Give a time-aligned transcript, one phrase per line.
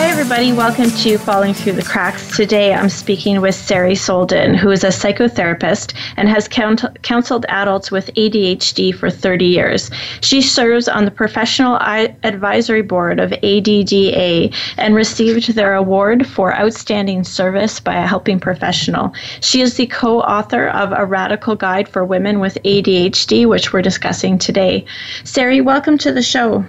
[0.00, 0.54] Hi, everybody.
[0.54, 2.34] Welcome to Falling Through the Cracks.
[2.34, 8.06] Today I'm speaking with Sari Solden, who is a psychotherapist and has counseled adults with
[8.14, 9.90] ADHD for 30 years.
[10.22, 17.22] She serves on the Professional Advisory Board of ADDA and received their award for outstanding
[17.22, 19.12] service by a helping professional.
[19.42, 23.82] She is the co author of A Radical Guide for Women with ADHD, which we're
[23.82, 24.86] discussing today.
[25.24, 26.64] Sari, welcome to the show.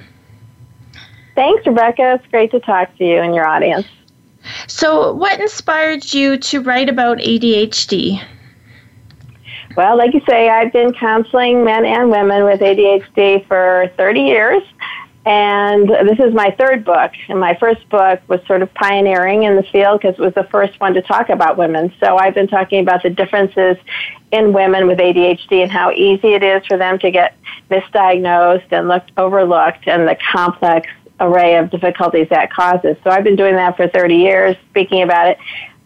[1.36, 2.16] Thanks, Rebecca.
[2.16, 3.88] It's great to talk to you and your audience.
[4.68, 8.24] So, what inspired you to write about ADHD?
[9.78, 14.64] Well, like you say, I've been counseling men and women with ADHD for 30 years.
[15.24, 17.12] And this is my third book.
[17.30, 20.48] And my first book was sort of pioneering in the field because it was the
[20.52, 21.94] first one to talk about women.
[22.00, 23.78] So I've been talking about the differences
[24.32, 27.38] in women with ADHD and how easy it is for them to get
[27.70, 30.90] misdiagnosed and looked overlooked and the complex
[31.22, 32.98] array of difficulties that causes.
[33.04, 35.38] So I've been doing that for 30 years, speaking about it.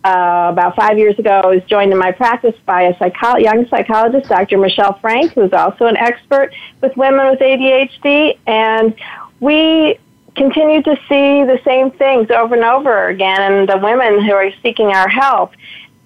[0.03, 3.67] Uh, about five years ago, I was joined in my practice by a psycho- young
[3.69, 4.57] psychologist, Dr.
[4.59, 8.93] Michelle Frank, who's also an expert with women with ADHD, and
[9.39, 9.99] we
[10.35, 14.51] continue to see the same things over and over again, and the women who are
[14.61, 15.53] seeking our help.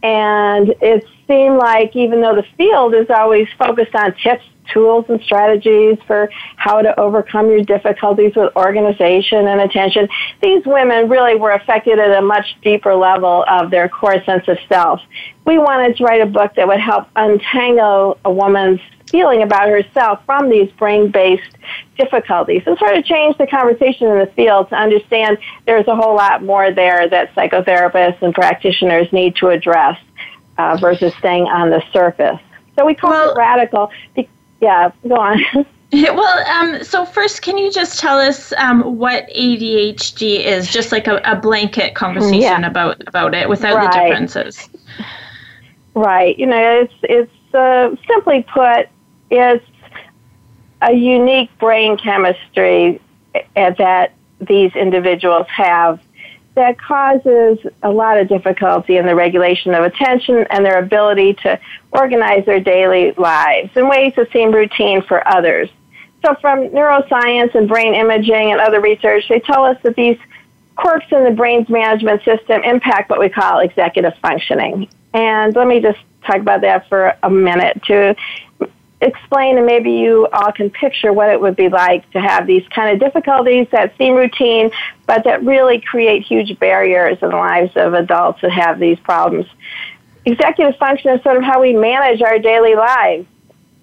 [0.01, 5.21] And it seemed like even though the field is always focused on tips tools and
[5.21, 10.07] strategies for how to overcome your difficulties with organization and attention.
[10.41, 14.57] These women really were affected at a much deeper level of their core sense of
[14.67, 15.01] self.
[15.45, 18.79] We wanted to write a book that would help untangle a woman's
[19.09, 21.57] feeling about herself from these brain based
[21.97, 26.15] difficulties and sort of change the conversation in the field to understand there's a whole
[26.15, 29.99] lot more there that psychotherapists and practitioners need to address
[30.57, 32.39] uh, versus staying on the surface.
[32.77, 33.91] So we call well, it radical
[34.61, 35.43] yeah, go on.
[35.91, 40.69] Well, um, so first, can you just tell us um, what ADHD is?
[40.69, 42.67] Just like a, a blanket conversation yeah.
[42.67, 43.91] about about it, without right.
[43.91, 44.69] the differences.
[45.95, 46.37] Right.
[46.37, 48.87] You know, it's it's uh, simply put,
[49.31, 49.65] it's
[50.83, 53.01] a unique brain chemistry
[53.33, 55.99] eh, that these individuals have
[56.55, 61.59] that causes a lot of difficulty in the regulation of attention and their ability to
[61.91, 65.69] organize their daily lives in ways that seem routine for others.
[66.25, 70.17] So, from neuroscience and brain imaging and other research, they tell us that these
[70.75, 74.89] quirks in the brain's management system impact what we call executive functioning.
[75.13, 78.15] And let me just talk about that for a minute to
[79.01, 82.67] explain and maybe you all can picture what it would be like to have these
[82.69, 84.71] kind of difficulties that seem routine
[85.07, 89.45] but that really create huge barriers in the lives of adults that have these problems.
[90.25, 93.25] Executive function is sort of how we manage our daily lives,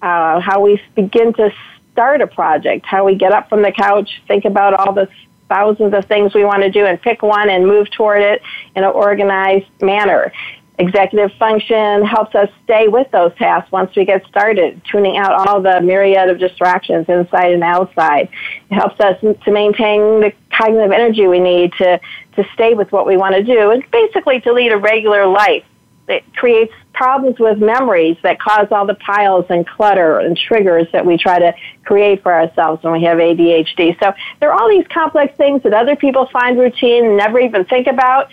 [0.01, 1.51] uh, how we begin to
[1.91, 5.09] start a project, how we get up from the couch, think about all the
[5.49, 8.41] thousands of things we want to do and pick one and move toward it
[8.75, 10.31] in an organized manner.
[10.79, 15.59] Executive function helps us stay with those tasks once we get started, tuning out all
[15.59, 18.29] the myriad of distractions inside and outside.
[18.69, 21.99] It helps us to maintain the cognitive energy we need to,
[22.35, 25.63] to stay with what we want to do and basically to lead a regular life.
[26.07, 31.05] It creates problems with memories that cause all the piles and clutter and triggers that
[31.05, 31.53] we try to
[31.85, 33.99] create for ourselves when we have ADHD.
[33.99, 37.65] So there are all these complex things that other people find routine and never even
[37.65, 38.29] think about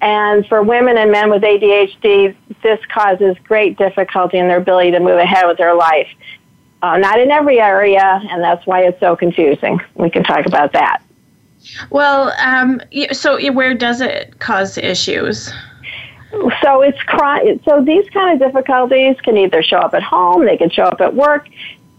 [0.00, 5.00] and for women and men with ADHD, this causes great difficulty in their ability to
[5.00, 6.08] move ahead with their life.
[6.82, 9.78] Uh, not in every area, and that's why it's so confusing.
[9.94, 11.02] We can talk about that.
[11.90, 12.80] Well, um,
[13.12, 15.52] so where does it cause issues?
[16.62, 17.60] So it's chronic.
[17.64, 21.00] So these kind of difficulties can either show up at home, they can show up
[21.02, 21.48] at work,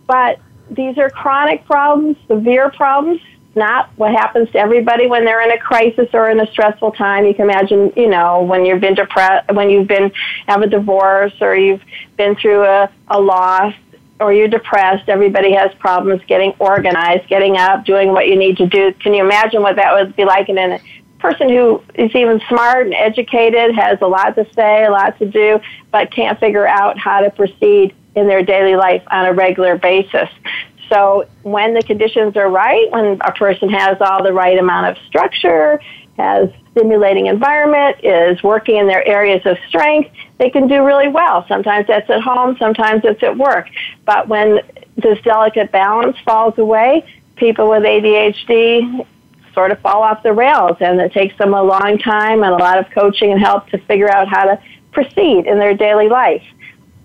[0.07, 0.39] but
[0.71, 3.21] these are chronic problems, severe problems
[3.55, 7.25] not what happens to everybody when they're in a crisis or in a stressful time.
[7.25, 10.11] You can imagine, you know, when you've been depressed, when you've been
[10.47, 11.81] have a divorce or you've
[12.17, 13.73] been through a, a loss
[14.19, 15.09] or you're depressed.
[15.09, 18.93] Everybody has problems getting organized, getting up, doing what you need to do.
[18.93, 20.79] Can you imagine what that would be like in a
[21.19, 25.25] person who is even smart and educated, has a lot to say, a lot to
[25.25, 25.59] do,
[25.91, 30.29] but can't figure out how to proceed in their daily life on a regular basis.
[30.91, 35.03] So when the conditions are right, when a person has all the right amount of
[35.07, 35.81] structure,
[36.17, 41.45] has stimulating environment, is working in their areas of strength, they can do really well.
[41.47, 43.69] Sometimes that's at home, sometimes it's at work.
[44.05, 44.59] But when
[44.97, 47.05] this delicate balance falls away,
[47.35, 49.05] people with ADHD
[49.53, 52.57] sort of fall off the rails and it takes them a long time and a
[52.57, 54.61] lot of coaching and help to figure out how to
[54.91, 56.43] proceed in their daily life.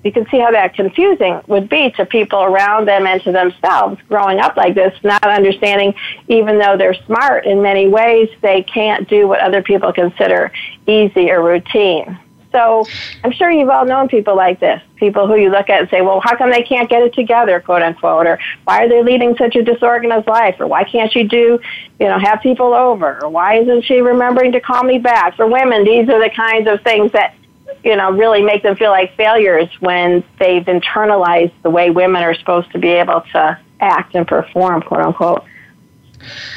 [0.06, 4.00] You can see how that confusing would be to people around them and to themselves
[4.08, 5.94] growing up like this, not understanding
[6.28, 10.52] even though they're smart in many ways, they can't do what other people consider
[10.86, 12.16] easy or routine.
[12.52, 12.86] So
[13.24, 16.02] I'm sure you've all known people like this, people who you look at and say,
[16.02, 19.36] well, how come they can't get it together, quote unquote, or why are they leading
[19.36, 21.58] such a disorganized life, or why can't she do,
[21.98, 25.34] you know, have people over, or why isn't she remembering to call me back?
[25.34, 27.34] For women, these are the kinds of things that
[27.84, 32.34] you know, really make them feel like failures when they've internalized the way women are
[32.34, 35.44] supposed to be able to act and perform, quote unquote.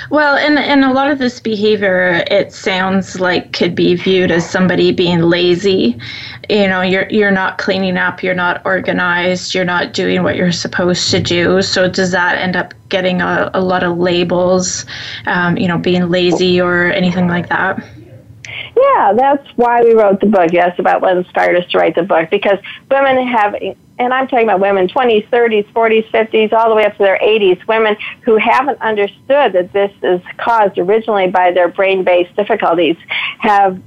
[0.10, 4.50] Well, and and a lot of this behavior, it sounds like could be viewed as
[4.50, 6.00] somebody being lazy.
[6.50, 10.52] You know, you're you're not cleaning up, you're not organized, you're not doing what you're
[10.52, 11.62] supposed to do.
[11.62, 14.86] So does that end up getting a, a lot of labels?
[15.28, 17.84] Um, you know, being lazy or anything like that?
[18.80, 20.52] Yeah, that's why we wrote the book.
[20.54, 22.60] Yes, about what inspired us to write the book because
[22.90, 23.56] women have
[24.00, 27.20] and I'm talking about women 20s, 30s, 40s, 50s, all the way up to their
[27.22, 32.96] 80s, women who haven't understood that this is caused originally by their brain based difficulties,
[33.40, 33.82] have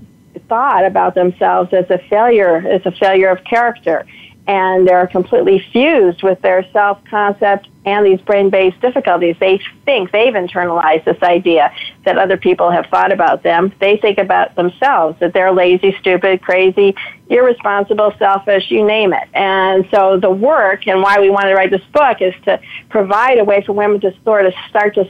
[0.49, 4.05] thought about themselves as a failure, as a failure of character
[4.47, 9.37] and they're completely fused with their self concept and these brain based difficulties.
[9.41, 11.73] They think they've internalized this idea
[12.05, 13.73] that other people have thought about them.
[13.81, 16.94] They think about themselves that they're lazy, stupid, crazy,
[17.29, 19.29] irresponsible, selfish, you name it.
[19.35, 23.38] And so the work and why we wanted to write this book is to provide
[23.38, 25.09] a way for women to sort of start to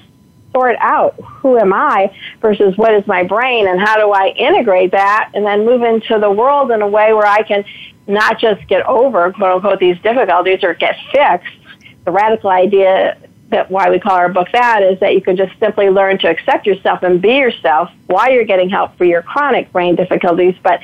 [0.53, 4.93] sort out who am I versus what is my brain and how do I integrate
[4.93, 7.65] that and then move into the world in a way where I can
[8.07, 11.55] not just get over, quote unquote, these difficulties or get fixed.
[12.05, 13.17] The radical idea
[13.53, 16.29] that why we call our book that is that you can just simply learn to
[16.29, 20.81] accept yourself and be yourself while you're getting help for your chronic brain difficulties, but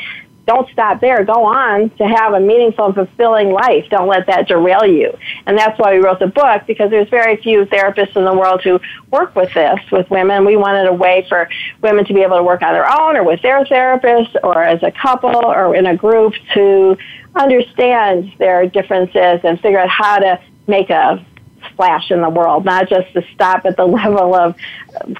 [0.49, 1.23] don't stop there.
[1.25, 3.85] Go on to have a meaningful and fulfilling life.
[3.91, 5.12] Don't let that derail you.
[5.45, 8.62] And that's why we wrote the book because there's very few therapists in the world
[8.65, 8.81] who
[9.11, 10.47] work with this with women.
[10.47, 11.50] We wanted a way for
[11.83, 14.83] women to be able to work on their own or with their therapist or as
[14.83, 16.97] a couple or in a group to
[17.37, 21.23] understand their differences and figure out how to make a
[21.70, 24.56] splash in the world, not just to stop at the level of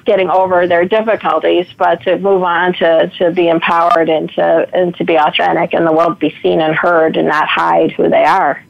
[0.05, 4.95] getting over their difficulties, but to move on to, to be empowered and to, and
[4.97, 8.25] to be authentic and the world be seen and heard and not hide who they
[8.25, 8.63] are.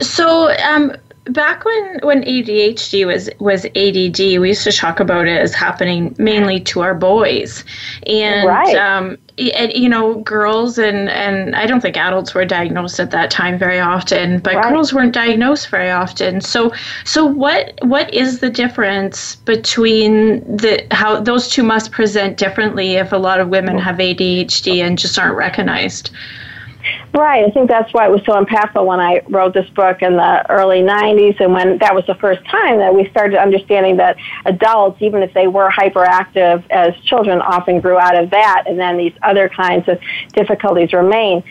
[0.00, 0.94] So, um,
[1.28, 6.14] back when when ADHD was was ADD, we used to talk about it as happening
[6.18, 7.64] mainly to our boys,
[8.06, 8.76] and right.
[8.76, 13.30] um, and, you know, girls and and I don't think adults were diagnosed at that
[13.30, 14.72] time very often, but right.
[14.72, 16.40] girls weren't diagnosed very often.
[16.40, 16.72] So
[17.04, 23.12] so what what is the difference between the how those two must present differently if
[23.12, 26.10] a lot of women have ADHD and just aren't recognized?
[27.12, 27.44] Right.
[27.44, 30.50] I think that's why it was so impactful when I wrote this book in the
[30.50, 35.00] early 90s and when that was the first time that we started understanding that adults,
[35.02, 39.14] even if they were hyperactive as children, often grew out of that and then these
[39.22, 39.98] other kinds of
[40.34, 41.42] difficulties remain.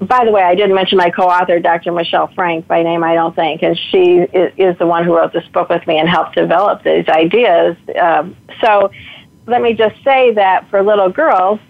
[0.00, 1.92] By the way, I didn't mention my co-author, Dr.
[1.92, 5.46] Michelle Frank, by name, I don't think, and she is the one who wrote this
[5.48, 7.76] book with me and helped develop these ideas.
[8.00, 8.90] Um, so
[9.46, 11.60] let me just say that for little girls,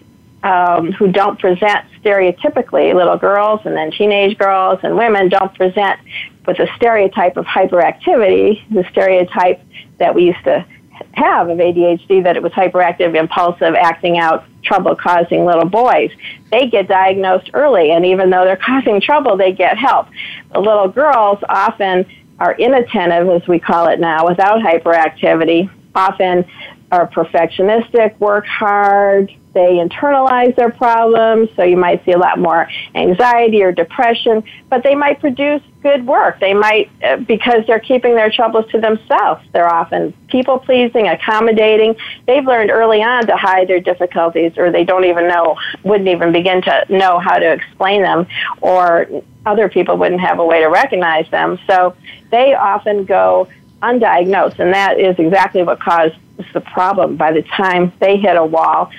[0.43, 5.99] um, who don't present stereotypically, little girls and then teenage girls and women don't present
[6.45, 9.61] with the stereotype of hyperactivity, the stereotype
[9.99, 10.65] that we used to
[11.13, 16.11] have of ADHD, that it was hyperactive, impulsive, acting out, trouble causing little boys.
[16.51, 20.07] They get diagnosed early, and even though they're causing trouble, they get help.
[20.53, 22.05] The little girls often
[22.39, 26.45] are inattentive, as we call it now, without hyperactivity, often
[26.91, 32.67] are perfectionistic, work hard, they internalize their problems, so you might see a lot more
[32.95, 36.39] anxiety or depression, but they might produce good work.
[36.39, 39.45] They might, uh, because they're keeping their troubles to themselves.
[39.51, 41.95] They're often people pleasing, accommodating.
[42.25, 46.31] They've learned early on to hide their difficulties, or they don't even know, wouldn't even
[46.31, 48.25] begin to know how to explain them,
[48.61, 49.07] or
[49.45, 51.59] other people wouldn't have a way to recognize them.
[51.67, 51.95] So
[52.31, 53.47] they often go
[53.83, 56.15] undiagnosed, and that is exactly what caused
[56.53, 57.17] the problem.
[57.17, 58.89] By the time they hit a wall,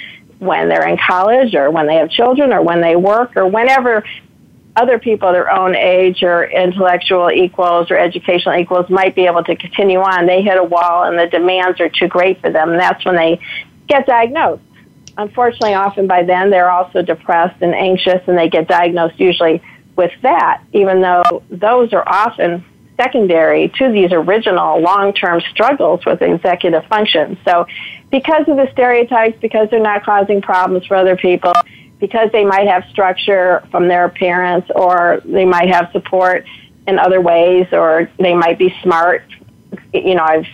[0.45, 4.05] when they're in college or when they have children or when they work or whenever
[4.77, 9.55] other people their own age or intellectual equals or educational equals might be able to
[9.57, 10.27] continue on.
[10.27, 12.71] They hit a wall and the demands are too great for them.
[12.71, 13.41] And that's when they
[13.87, 14.63] get diagnosed.
[15.17, 19.63] Unfortunately, often by then they're also depressed and anxious and they get diagnosed usually
[19.97, 22.65] with that, even though those are often
[22.97, 27.39] secondary to these original long-term struggles with executive function.
[27.45, 27.67] So
[28.15, 31.53] because of the stereotypes, because they're not causing problems for other people,
[31.99, 36.47] because they might have structure from their parents or they might have support
[36.87, 39.25] in other ways or they might be smart
[39.93, 40.47] you know, I've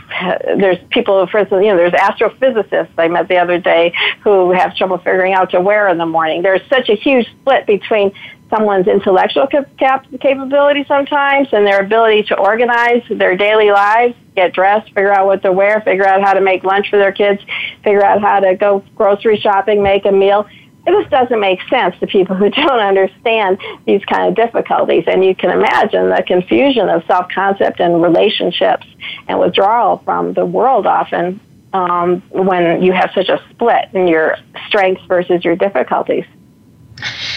[0.58, 4.74] there's people, for instance, you know, there's astrophysicists I met the other day who have
[4.76, 6.40] trouble figuring out to wear in the morning.
[6.40, 8.12] There's such a huge split between
[8.50, 14.88] someone's intellectual cap- capability sometimes and their ability to organize their daily lives, get dressed,
[14.88, 17.40] figure out what to wear, figure out how to make lunch for their kids,
[17.84, 20.46] figure out how to go grocery shopping, make a meal.
[20.86, 25.04] It just doesn't make sense to people who don't understand these kind of difficulties.
[25.06, 28.86] And you can imagine the confusion of self concept and relationships
[29.28, 31.40] and withdrawal from the world often
[31.72, 36.24] um, when you have such a split in your strengths versus your difficulties.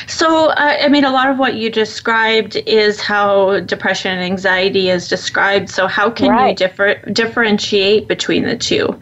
[0.07, 4.89] So, uh, I mean, a lot of what you described is how depression and anxiety
[4.89, 5.69] is described.
[5.69, 6.49] So, how can right.
[6.49, 8.99] you differ, differentiate between the two?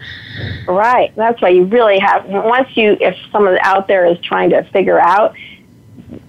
[0.67, 1.13] Right.
[1.15, 4.99] That's why you really have, once you, if someone out there is trying to figure
[4.99, 5.35] out,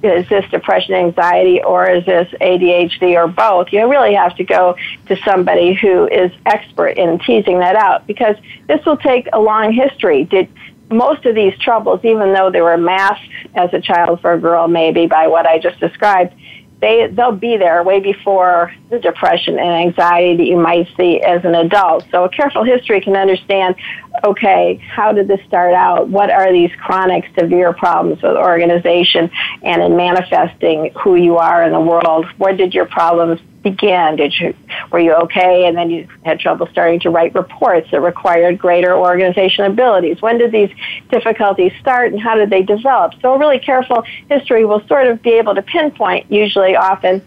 [0.02, 3.72] is this depression, anxiety, or is this ADHD, or both?
[3.72, 4.76] You really have to go
[5.06, 8.36] to somebody who is expert in teasing that out because
[8.68, 10.24] this will take a long history.
[10.24, 10.48] Did
[10.90, 14.68] most of these troubles, even though they were masked as a child for a girl,
[14.68, 16.34] maybe by what I just described,
[16.80, 21.44] they they'll be there way before the depression and anxiety that you might see as
[21.44, 22.04] an adult.
[22.10, 23.76] So a careful history can understand,
[24.24, 26.08] okay, how did this start out?
[26.08, 29.30] What are these chronic severe problems with organization
[29.62, 32.26] and in manifesting who you are in the world?
[32.38, 34.16] Where did your problems begin?
[34.16, 34.54] Did you
[34.90, 38.96] were you okay, and then you had trouble starting to write reports that required greater
[38.96, 40.20] organization abilities?
[40.20, 40.70] When did these
[41.10, 43.14] difficulties start, and how did they develop?
[43.20, 47.22] So, a really careful history will sort of be able to pinpoint, usually, often.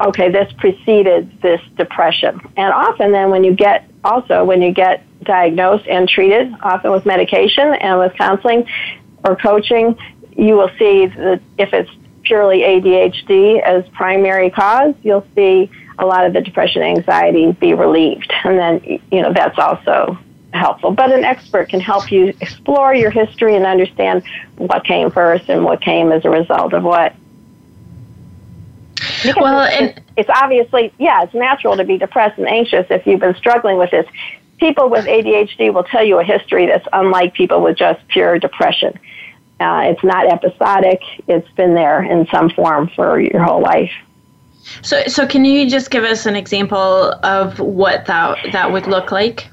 [0.00, 5.04] Okay, this preceded this depression, and often then when you get also when you get
[5.22, 8.66] diagnosed and treated, often with medication and with counseling
[9.24, 9.98] or coaching,
[10.36, 11.90] you will see that if it's
[12.22, 18.32] purely ADHD as primary cause, you'll see a lot of the depression anxiety be relieved.
[18.44, 20.18] And then, you know, that's also
[20.52, 20.90] helpful.
[20.90, 24.22] But an expert can help you explore your history and understand
[24.56, 27.14] what came first and what came as a result of what.
[29.22, 33.20] Because well, and it's obviously, yeah, it's natural to be depressed and anxious if you've
[33.20, 34.06] been struggling with this.
[34.60, 38.98] People with ADHD will tell you a history that's unlike people with just pure depression.
[39.58, 41.00] Uh, it's not episodic.
[41.28, 43.92] It's been there in some form for your whole life.
[44.82, 49.10] So, so can you just give us an example of what that that would look
[49.10, 49.48] like?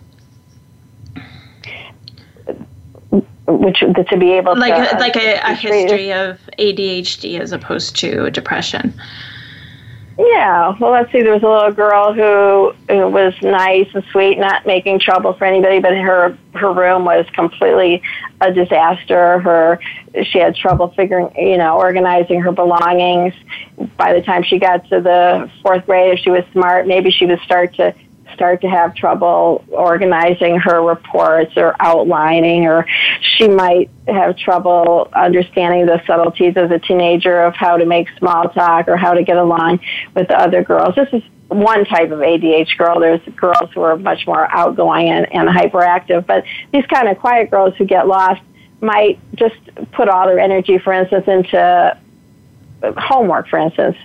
[3.47, 8.29] Which to be able like to like a, a history of ADHD as opposed to
[8.29, 8.93] depression.
[10.19, 11.21] Yeah, well, let's see.
[11.21, 15.45] There was a little girl who, who was nice and sweet, not making trouble for
[15.45, 18.01] anybody, but her her room was completely
[18.41, 19.39] a disaster.
[19.39, 19.79] Her
[20.24, 23.36] she had trouble figuring, you know, organizing her belongings.
[23.95, 27.27] By the time she got to the fourth grade, if she was smart, maybe she
[27.27, 27.93] would start to
[28.38, 32.86] start to have trouble organizing her reports or outlining, or
[33.20, 38.48] she might have trouble understanding the subtleties as a teenager of how to make small
[38.50, 39.79] talk or how to get along
[40.15, 40.96] with the other girls.
[40.96, 43.00] This is one type of ADH girl.
[43.00, 47.50] There's girls who are much more outgoing and, and hyperactive, but these kind of quiet
[47.50, 48.41] girls who get lost
[48.82, 49.56] might just
[49.94, 51.98] put all their energy, for instance, into
[52.98, 53.98] homework, for instance,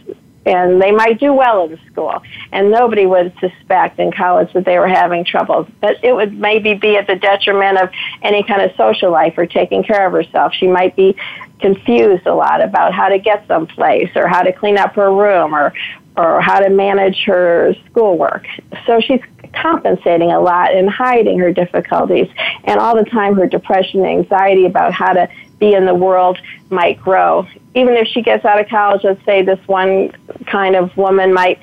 [0.45, 4.79] and they might do well in school, and nobody would suspect in college that they
[4.79, 5.69] were having trouble.
[5.81, 7.91] But it would maybe be at the detriment of
[8.23, 10.53] any kind of social life or taking care of herself.
[10.55, 11.17] She might be
[11.61, 15.55] confused a lot about how to get someplace or how to clean up her room
[15.55, 15.73] or
[16.15, 18.47] or how to manage her schoolwork.
[18.87, 19.21] So she's
[19.55, 22.29] compensating a lot and hiding her difficulties
[22.65, 25.29] and all the time her depression and anxiety about how to
[25.63, 26.37] be in the world
[26.71, 27.47] might grow.
[27.77, 30.11] Even if she gets out of college, let's say this one
[30.47, 31.61] kind of woman might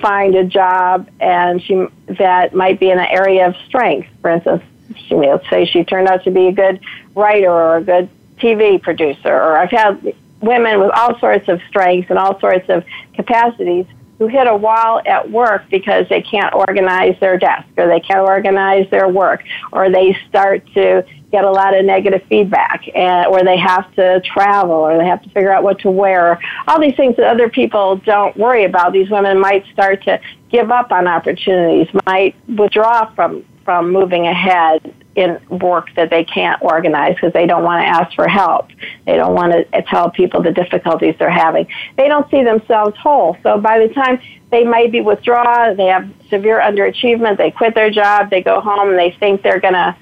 [0.00, 1.86] find a job and she
[2.18, 4.08] that might be in an area of strength.
[4.22, 4.62] For instance,
[4.96, 6.80] she may say she turned out to be a good
[7.14, 8.08] writer or a good
[8.38, 9.34] TV producer.
[9.34, 12.82] Or I've had women with all sorts of strengths and all sorts of
[13.12, 13.84] capacities
[14.18, 18.26] who hit a wall at work because they can't organize their desk or they can't
[18.26, 23.42] organize their work or they start to get a lot of negative feedback and, or
[23.42, 26.38] they have to travel or they have to figure out what to wear
[26.68, 30.70] all these things that other people don't worry about these women might start to give
[30.70, 37.14] up on opportunities might withdraw from from moving ahead in work that they can't organize
[37.16, 38.68] because they don't want to ask for help.
[39.06, 41.66] They don't want to tell people the difficulties they're having.
[41.96, 43.36] They don't see themselves whole.
[43.42, 47.90] So by the time they might be withdrawn, they have severe underachievement, they quit their
[47.90, 49.96] job, they go home and they think they're going to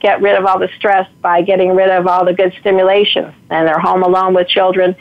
[0.00, 3.66] get rid of all the stress by getting rid of all the good stimulation and
[3.68, 4.96] they're home alone with children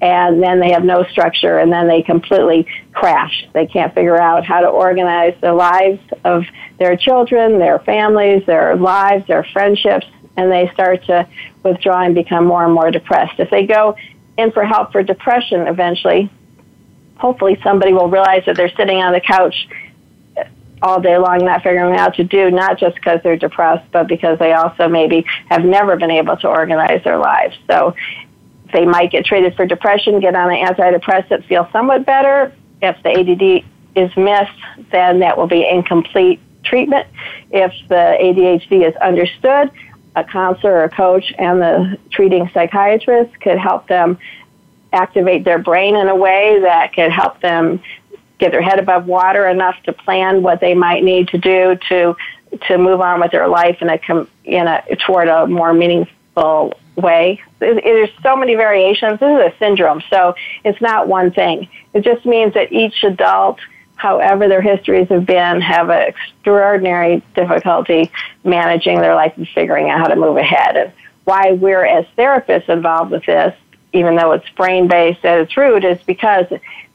[0.00, 3.46] and then they have no structure and then they completely crash.
[3.54, 6.44] They can't figure out how to organize the lives of
[6.78, 10.06] their children, their families, their lives, their friendships,
[10.36, 11.26] and they start to
[11.62, 13.38] withdraw and become more and more depressed.
[13.38, 13.96] If they go
[14.36, 16.30] in for help for depression eventually,
[17.16, 19.66] hopefully somebody will realize that they're sitting on the couch
[20.82, 24.38] all day long not figuring out to do, not just because they're depressed, but because
[24.38, 27.56] they also maybe have never been able to organize their lives.
[27.66, 27.94] So
[28.72, 32.52] they might get treated for depression, get on an antidepressant, feel somewhat better.
[32.82, 33.64] If the ADD
[33.96, 37.06] is missed, then that will be incomplete treatment.
[37.50, 39.70] If the ADHD is understood,
[40.14, 44.18] a counselor or a coach and the treating psychiatrist could help them
[44.92, 47.80] activate their brain in a way that could help them
[48.38, 52.16] get their head above water enough to plan what they might need to do to
[52.68, 53.98] to move on with their life in a
[54.44, 57.40] in a toward a more meaningful way.
[57.58, 59.20] There's so many variations.
[59.20, 61.68] This is a syndrome, so it's not one thing.
[61.94, 63.58] It just means that each adult,
[63.96, 68.10] however their histories have been, have an extraordinary difficulty
[68.44, 70.76] managing their life and figuring out how to move ahead.
[70.76, 70.92] And
[71.24, 73.54] why we're as therapists involved with this,
[73.96, 76.46] even though it's brain based at its root, is because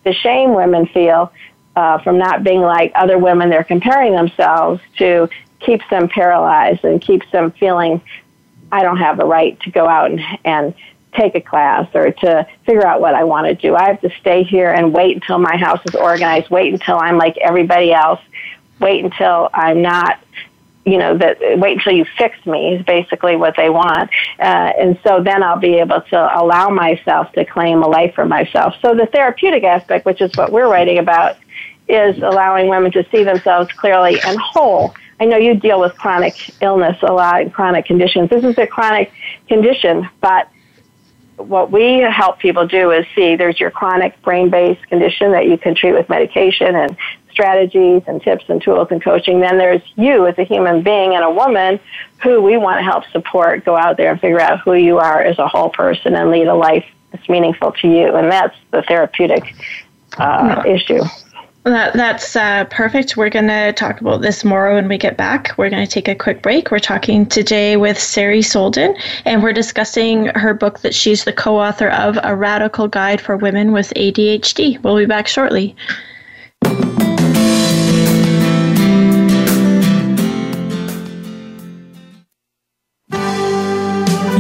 [0.03, 1.31] the shame women feel
[1.75, 5.29] uh, from not being like other women they're comparing themselves to
[5.60, 8.01] keeps them paralyzed and keeps them feeling
[8.72, 10.74] I don't have the right to go out and, and
[11.13, 13.75] take a class or to figure out what I want to do.
[13.75, 17.17] I have to stay here and wait until my house is organized, wait until I'm
[17.17, 18.22] like everybody else,
[18.79, 20.20] wait until I'm not,
[20.85, 24.09] you know, that wait until you fix me is basically what they want.
[24.39, 28.25] Uh, and so then I'll be able to allow myself to claim a life for
[28.25, 28.74] myself.
[28.81, 31.37] So the therapeutic aspect, which is what we're writing about,
[31.87, 36.33] is allowing women to see themselves clearly and whole I know you deal with chronic
[36.63, 38.31] illness a lot and chronic conditions.
[38.31, 39.11] This is a chronic
[39.48, 40.50] condition, but
[41.37, 45.59] what we help people do is see there's your chronic brain based condition that you
[45.59, 46.98] can treat with medication and
[47.31, 49.39] strategies and tips and tools and coaching.
[49.39, 51.79] Then there's you as a human being and a woman
[52.24, 55.22] who we want to help support go out there and figure out who you are
[55.22, 58.15] as a whole person and lead a life that's meaningful to you.
[58.15, 59.55] And that's the therapeutic
[60.17, 61.03] uh, issue.
[61.63, 63.17] That, that's uh, perfect.
[63.17, 65.51] We're going to talk about this more when we get back.
[65.57, 66.72] We're going to take a quick break.
[66.72, 71.59] We're talking today with Sari Solden, and we're discussing her book that she's the co
[71.59, 74.81] author of A Radical Guide for Women with ADHD.
[74.81, 75.75] We'll be back shortly.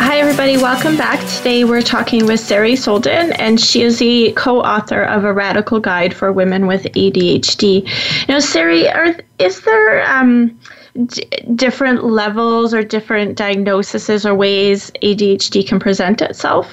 [0.00, 0.56] Hi, everybody.
[0.56, 1.18] Welcome back.
[1.28, 5.80] Today we're talking with Sari Solden, and she is the co author of A Radical
[5.80, 8.28] Guide for Women with ADHD.
[8.28, 10.58] Now, Sari, are, is there um,
[11.06, 16.72] d- different levels or different diagnoses or ways ADHD can present itself?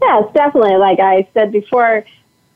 [0.00, 0.76] Yes, definitely.
[0.76, 2.04] Like I said before,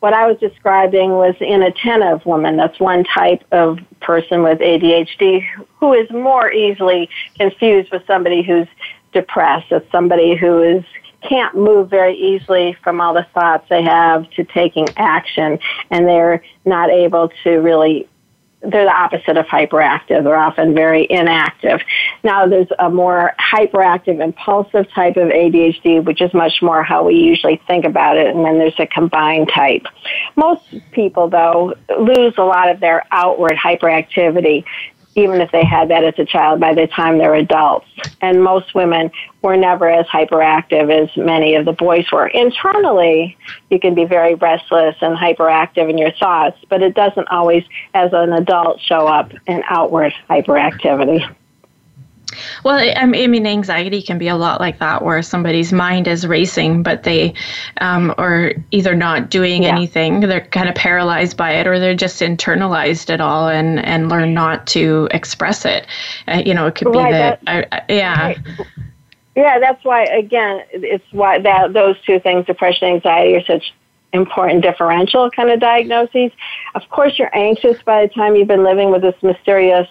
[0.00, 2.56] what I was describing was inattentive woman.
[2.56, 5.44] That's one type of person with ADHD
[5.80, 8.68] who is more easily confused with somebody who's
[9.12, 10.84] depressed, as somebody who is
[11.28, 15.58] can't move very easily from all the thoughts they have to taking action,
[15.90, 18.08] and they're not able to really.
[18.60, 20.24] They're the opposite of hyperactive.
[20.24, 21.80] They're often very inactive.
[22.24, 27.14] Now, there's a more hyperactive, impulsive type of ADHD, which is much more how we
[27.14, 29.86] usually think about it, and then there's a combined type.
[30.34, 34.64] Most people, though, lose a lot of their outward hyperactivity
[35.18, 37.86] even if they had that as a child by the time they're adults.
[38.20, 39.10] And most women
[39.42, 42.28] were never as hyperactive as many of the boys were.
[42.28, 43.36] Internally,
[43.70, 48.12] you can be very restless and hyperactive in your thoughts, but it doesn't always, as
[48.12, 51.28] an adult, show up in outward hyperactivity.
[52.64, 56.82] Well, I mean, anxiety can be a lot like that, where somebody's mind is racing,
[56.82, 57.34] but they
[57.80, 59.70] um, are either not doing yeah.
[59.70, 64.08] anything, they're kind of paralyzed by it, or they're just internalized it all and, and
[64.08, 65.86] learn not to express it.
[66.26, 68.26] Uh, you know, it could be right, that, uh, yeah.
[68.26, 68.38] Right.
[69.36, 73.72] Yeah, that's why, again, it's why that those two things, depression and anxiety, are such
[74.12, 76.32] important differential kind of diagnoses.
[76.74, 79.86] Of course, you're anxious by the time you've been living with this mysterious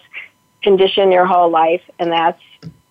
[0.62, 2.40] condition your whole life, and that's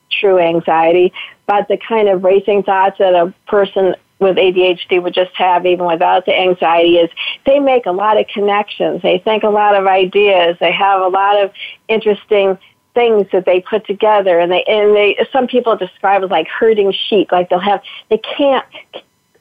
[0.09, 1.13] true anxiety.
[1.45, 5.85] But the kind of racing thoughts that a person with ADHD would just have even
[5.85, 7.09] without the anxiety is
[7.45, 9.01] they make a lot of connections.
[9.01, 10.57] They think a lot of ideas.
[10.59, 11.51] They have a lot of
[11.87, 12.57] interesting
[12.97, 16.91] things that they put together and they and they some people describe it like herding
[16.91, 18.65] sheep like they'll have they can't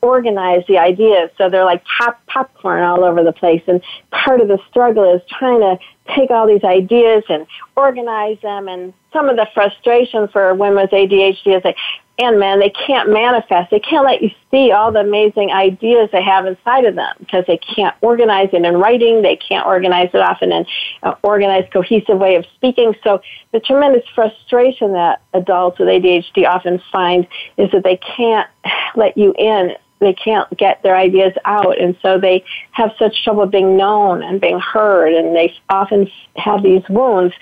[0.02, 4.48] organize the ideas so they're like pop popcorn all over the place and part of
[4.48, 5.78] the struggle is trying to
[6.14, 8.68] take all these ideas and organize them.
[8.68, 11.76] And some of the frustration for women with ADHD is that,
[12.18, 13.70] and men, they can't manifest.
[13.70, 17.44] They can't let you see all the amazing ideas they have inside of them because
[17.46, 19.20] they can't organize it in writing.
[19.20, 20.64] They can't organize it often in
[21.02, 22.94] an organized, cohesive way of speaking.
[23.04, 23.20] So
[23.52, 27.26] the tremendous frustration that adults with ADHD often find
[27.58, 28.48] is that they can't
[28.94, 31.80] let you in they can't get their ideas out.
[31.80, 35.14] And so they have such trouble being known and being heard.
[35.14, 37.34] And they often have these wounds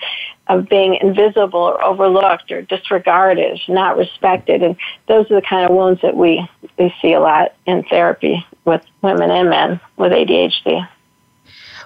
[0.47, 4.63] of being invisible or overlooked or disregarded not respected.
[4.63, 4.75] And
[5.07, 8.81] those are the kind of wounds that we we see a lot in therapy with
[9.01, 10.87] women and men with ADHD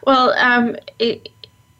[0.03, 1.29] well um, it,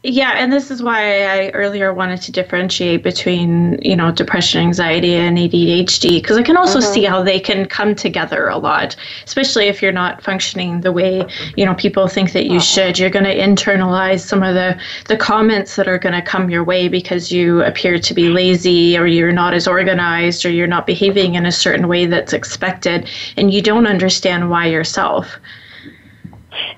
[0.02, 5.14] yeah, and this is why I earlier wanted to differentiate between, you know, depression, anxiety,
[5.14, 6.92] and ADHD, because I can also mm-hmm.
[6.94, 11.26] see how they can come together a lot, especially if you're not functioning the way,
[11.54, 12.60] you know, people think that you uh-huh.
[12.60, 12.98] should.
[12.98, 16.64] You're going to internalize some of the, the comments that are going to come your
[16.64, 20.86] way because you appear to be lazy or you're not as organized or you're not
[20.86, 25.38] behaving in a certain way that's expected, and you don't understand why yourself.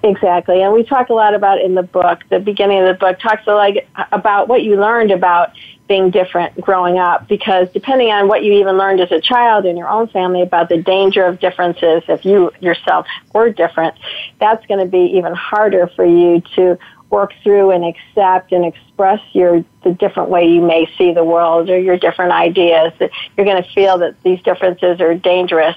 [0.05, 2.23] Exactly, and we talk a lot about in the book.
[2.29, 5.53] The beginning of the book talks like about what you learned about
[5.87, 9.77] being different growing up, because depending on what you even learned as a child in
[9.77, 13.95] your own family about the danger of differences, if you yourself were different,
[14.41, 16.77] that's going to be even harder for you to
[17.11, 21.69] work through and accept and express your the different way you may see the world
[21.71, 22.93] or your different ideas.
[23.37, 25.77] You're going to feel that these differences are dangerous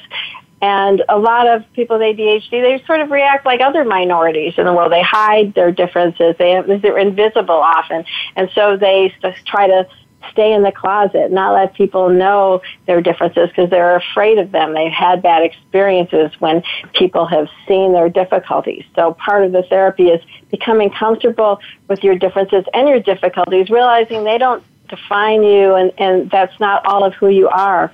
[0.66, 4.66] and a lot of people with ADHD, they sort of react like other minorities in
[4.66, 4.92] the world.
[4.92, 6.34] They hide their differences.
[6.40, 8.04] They have, they're invisible often,
[8.36, 9.14] and so they
[9.46, 9.88] try to
[10.32, 14.74] stay in the closet, not let people know their differences because they're afraid of them.
[14.74, 16.64] They've had bad experiences when
[16.96, 18.86] people have seen their difficulties.
[18.96, 24.24] So part of the therapy is becoming comfortable with your differences and your difficulties, realizing
[24.24, 27.92] they don't define you and, and that's not all of who you are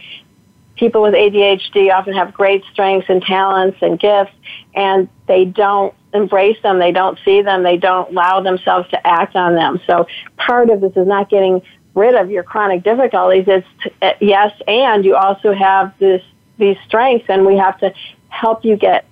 [0.81, 4.33] people with ADHD often have great strengths and talents and gifts,
[4.73, 9.35] and they don't embrace them, they don't see them, they don't allow themselves to act
[9.35, 9.79] on them.
[9.85, 11.61] So part of this is not getting
[11.93, 13.45] rid of your chronic difficulties.
[13.47, 13.67] It's
[14.01, 16.23] uh, yes, and you also have this
[16.57, 17.93] these strengths, and we have to
[18.29, 19.05] help you get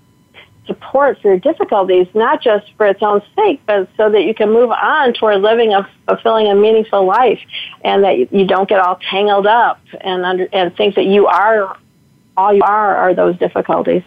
[0.69, 4.53] support for your difficulties, not just for its own sake, but so that you can
[4.53, 7.39] move on toward living a fulfilling and meaningful life,
[7.84, 11.77] and that you don't get all tangled up and under, and think that you are
[12.38, 14.03] all you are are those difficulties.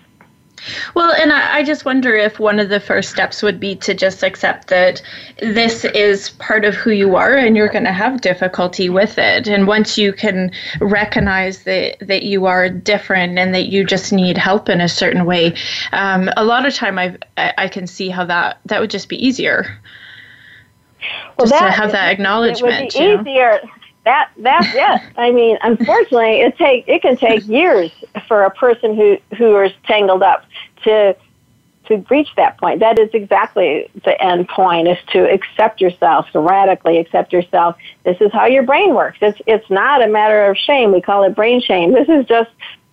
[0.94, 3.94] Well, and I, I, just wonder if one of the first steps would be to
[3.94, 5.02] just accept that
[5.40, 9.48] this is part of who you are and you're going to have difficulty with it.
[9.48, 14.38] And once you can recognize that, that you are different and that you just need
[14.38, 15.54] help in a certain way,
[15.92, 19.08] um, a lot of time I've, I, I can see how that, that would just
[19.08, 19.78] be easier.
[21.36, 22.94] Well, just that, to have that acknowledgement.
[22.94, 23.60] It would be easier.
[23.62, 23.70] Know?
[24.04, 25.12] That that's it.
[25.16, 27.90] I mean, unfortunately, it take it can take years
[28.28, 30.44] for a person who who is tangled up
[30.84, 31.16] to
[31.86, 32.80] to reach that point.
[32.80, 37.76] That is exactly the end point: is to accept yourself, to radically accept yourself.
[38.04, 39.18] This is how your brain works.
[39.20, 40.92] It's it's not a matter of shame.
[40.92, 41.92] We call it brain shame.
[41.92, 42.50] This is just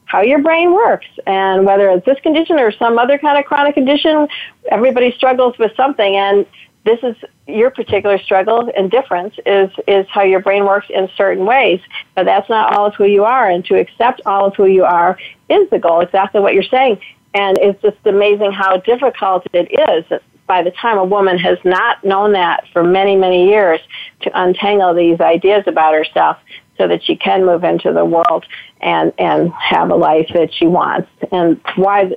[0.09, 1.05] how your brain works.
[1.27, 4.27] And whether it's this condition or some other kind of chronic condition,
[4.71, 6.15] everybody struggles with something.
[6.15, 6.47] And
[6.83, 7.15] this is
[7.49, 11.79] your particular struggle and difference is is how your brain works in certain ways.
[12.15, 14.83] But that's not all of who you are and to accept all of who you
[14.83, 15.17] are
[15.49, 16.99] is the goal exactly what you're saying.
[17.33, 22.03] And it's just amazing how difficult it is by the time a woman has not
[22.03, 23.79] known that for many many years
[24.21, 26.37] to untangle these ideas about herself
[26.77, 28.45] so that she can move into the world
[28.81, 31.09] and and have a life that she wants.
[31.31, 32.11] And why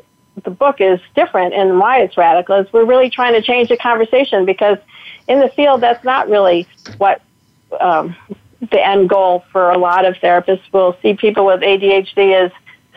[0.45, 3.77] the book is different and why it's radical is we're really trying to change the
[3.77, 4.79] conversation because
[5.29, 6.67] in the field that's not really
[6.99, 7.23] what
[7.81, 8.17] um,
[8.71, 10.63] the end goal for a lot of therapists.
[10.73, 12.53] We'll see people with ADHD as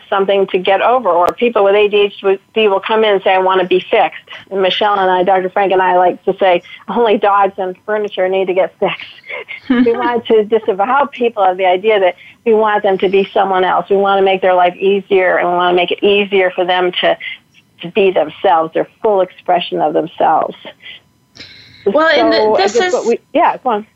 [0.08, 3.60] something to get over, or people with ADHD will come in and say, I want
[3.60, 4.22] to be fixed.
[4.50, 5.50] And Michelle and I, Dr.
[5.50, 9.06] Frank and I like to say, only dogs and furniture need to get fixed.
[9.68, 13.64] we want to disavow people of the idea that we want them to be someone
[13.64, 13.90] else.
[13.90, 16.64] We want to make their life easier, and we want to make it easier for
[16.64, 17.18] them to,
[17.80, 20.56] to be themselves, their full expression of themselves.
[21.86, 23.06] Well, so and the, this is.
[23.06, 23.86] We, yeah, go on.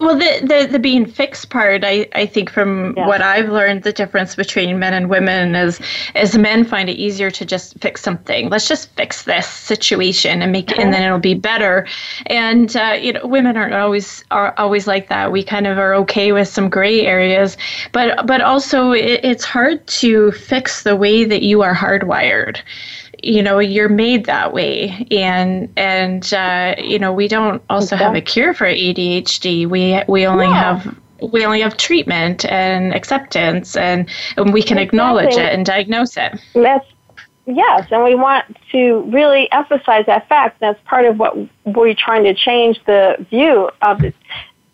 [0.00, 3.08] Well, the, the, the being fixed part, I, I think from yeah.
[3.08, 5.80] what I've learned, the difference between men and women is
[6.14, 8.48] is men find it easier to just fix something.
[8.48, 11.84] Let's just fix this situation and make it, and then it'll be better.
[12.26, 15.32] And uh, you know, women aren't always are always like that.
[15.32, 17.56] We kind of are okay with some gray areas,
[17.90, 22.60] but but also it, it's hard to fix the way that you are hardwired
[23.22, 25.06] you know you're made that way.
[25.10, 30.26] And and uh, you know we don't also have a cure for ADHD we we
[30.26, 30.78] only yeah.
[30.78, 30.98] have
[31.32, 34.82] we only have treatment and acceptance and, and we can exactly.
[34.82, 36.40] acknowledge it and diagnose it.
[36.54, 36.86] That's
[37.46, 40.60] yes and we want to really emphasize that fact.
[40.60, 44.04] That's part of what we're trying to change the view of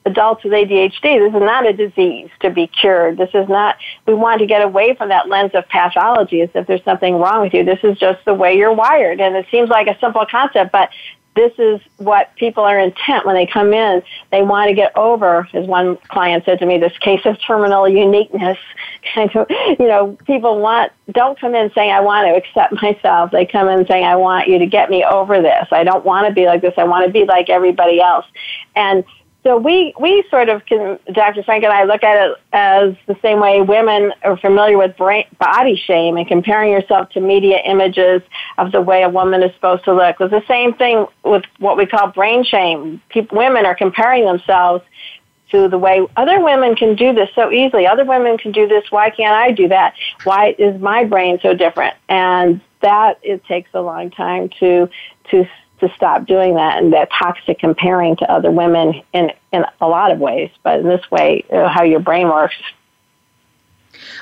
[0.07, 1.19] adults with ADHD.
[1.19, 3.17] This is not a disease to be cured.
[3.17, 6.67] This is not, we want to get away from that lens of pathology as if
[6.67, 7.65] there's something wrong with you.
[7.65, 9.21] This is just the way you're wired.
[9.21, 10.91] And it seems like a simple concept, but
[11.35, 14.03] this is what people are intent when they come in.
[14.31, 17.89] They want to get over, as one client said to me, this case of terminal
[17.89, 18.59] uniqueness.
[19.15, 23.33] Kind of, you know, people want, don't come in saying, I want to accept myself.
[23.33, 25.67] They come in saying, I want you to get me over this.
[25.73, 26.75] I don't want to be like this.
[26.79, 28.25] I want to be like everybody else.
[28.77, 29.05] And
[29.45, 31.43] so we, we sort of can, Dr.
[31.43, 35.27] Frank and I look at it as the same way women are familiar with brain,
[35.39, 38.23] body shame and comparing yourself to media images
[38.57, 40.17] of the way a woman is supposed to look.
[40.19, 43.03] It's the same thing with what we call brain shame.
[43.11, 44.83] People, women are comparing themselves
[45.51, 47.87] to the way other women can do this so easily.
[47.87, 48.91] Other women can do this.
[48.91, 49.95] Why can't I do that?
[50.25, 51.95] Why is my brain so different?
[52.09, 54.89] And that it takes a long time to
[55.31, 55.49] to
[55.81, 60.11] to stop doing that and that toxic comparing to other women in in a lot
[60.11, 62.57] of ways but in this way uh, how your brain works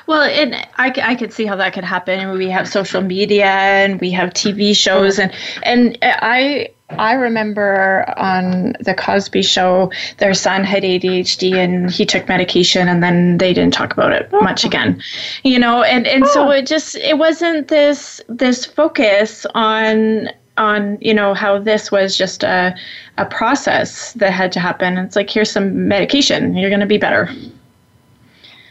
[0.05, 2.37] well, and I, I could see how that could happen.
[2.37, 8.75] We have social media and we have TV shows, and and I I remember on
[8.79, 13.73] the Cosby Show, their son had ADHD and he took medication, and then they didn't
[13.73, 15.01] talk about it much again,
[15.43, 15.83] you know.
[15.83, 21.57] And and so it just it wasn't this this focus on on you know how
[21.57, 22.75] this was just a
[23.17, 24.97] a process that had to happen.
[24.97, 27.29] It's like here's some medication, you're going to be better.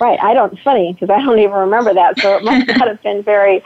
[0.02, 0.18] Right.
[0.20, 0.52] I don't.
[0.52, 3.62] It's funny because I don't even remember that, so it must not have been very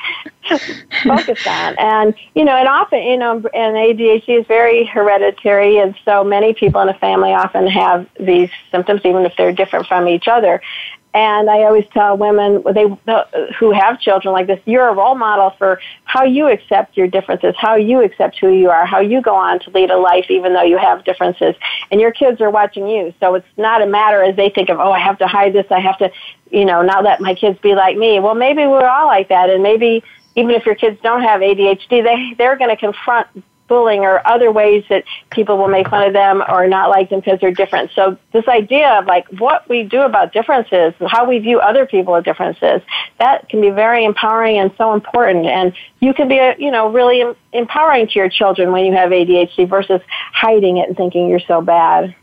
[1.03, 1.77] focused on.
[1.79, 6.53] And you know, and often you know, and ADHD is very hereditary, and so many
[6.53, 10.61] people in a family often have these symptoms, even if they're different from each other.
[11.17, 12.85] And I always tell women they
[13.59, 17.55] who have children like this, you're a role model for how you accept your differences,
[17.57, 20.53] how you accept who you are, how you go on to lead a life even
[20.53, 21.55] though you have differences.
[21.91, 23.15] And your kids are watching you.
[23.19, 25.65] So it's not a matter as they think of, oh, I have to hide this,
[25.71, 26.13] I have to,
[26.51, 28.21] you know, not let my kids be like me.
[28.21, 29.49] Well, maybe we're all like that.
[29.49, 33.27] And maybe even if your kids don't have ADHD, they, they're going to confront
[33.69, 37.21] bullying or other ways that people will make fun of them or not like them
[37.21, 37.91] because they're different.
[37.95, 42.15] So this idea of like what we do about differences, how we view other people
[42.15, 42.83] with differences,
[43.19, 45.47] that can be very empowering and so important.
[45.47, 49.69] And you can be, you know, really empowering to your children when you have ADHD
[49.69, 50.01] versus
[50.33, 52.15] hiding it and thinking you're so bad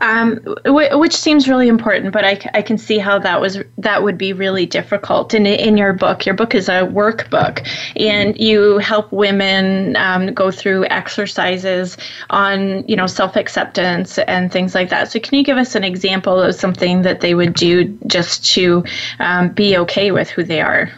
[0.00, 2.12] um, w- which seems really important.
[2.12, 5.34] But I, I can see how that was that would be really difficult.
[5.34, 10.50] In in your book, your book is a workbook, and you help women um, go
[10.50, 11.96] through exercises
[12.30, 15.10] on you know self acceptance and things like that.
[15.10, 18.84] So can you give us an example of something that they would do just to
[19.18, 20.90] um, be okay with who they are?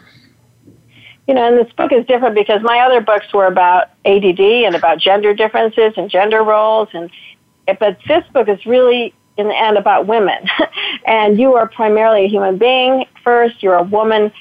[1.28, 4.74] you know, and this book is different because my other books were about ADD and
[4.74, 7.10] about gender differences and gender roles and
[7.68, 10.38] Eh, but this book is really in the end about women.
[11.06, 14.32] and you are primarily a human being first, you're a woman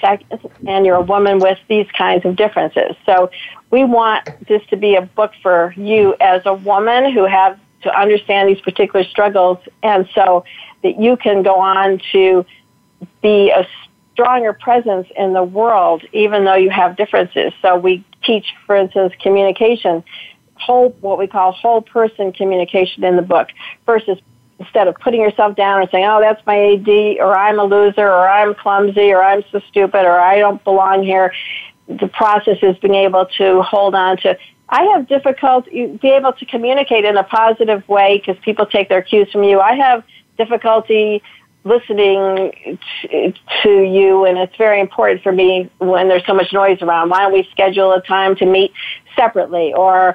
[0.00, 2.96] second, and you're a woman with these kinds of differences.
[3.06, 3.30] So
[3.70, 7.98] we want this to be a book for you as a woman who have to
[7.98, 10.44] understand these particular struggles and so
[10.82, 12.44] that you can go on to
[13.22, 13.66] be a
[14.12, 17.52] stronger presence in the world even though you have differences.
[17.60, 20.02] So we teach, for instance, communication
[20.54, 23.48] whole, what we call whole person communication in the book
[23.86, 24.18] versus
[24.58, 26.88] instead of putting yourself down and saying, oh, that's my AD,
[27.18, 31.02] or I'm a loser, or I'm clumsy, or I'm so stupid, or I don't belong
[31.02, 31.32] here.
[31.88, 34.38] The process is being able to hold on to,
[34.68, 39.02] I have difficulty, be able to communicate in a positive way because people take their
[39.02, 39.60] cues from you.
[39.60, 40.04] I have
[40.38, 41.22] difficulty
[41.64, 42.78] listening
[43.62, 47.20] to you and it's very important for me when there's so much noise around why
[47.20, 48.70] don't we schedule a time to meet
[49.16, 50.14] separately or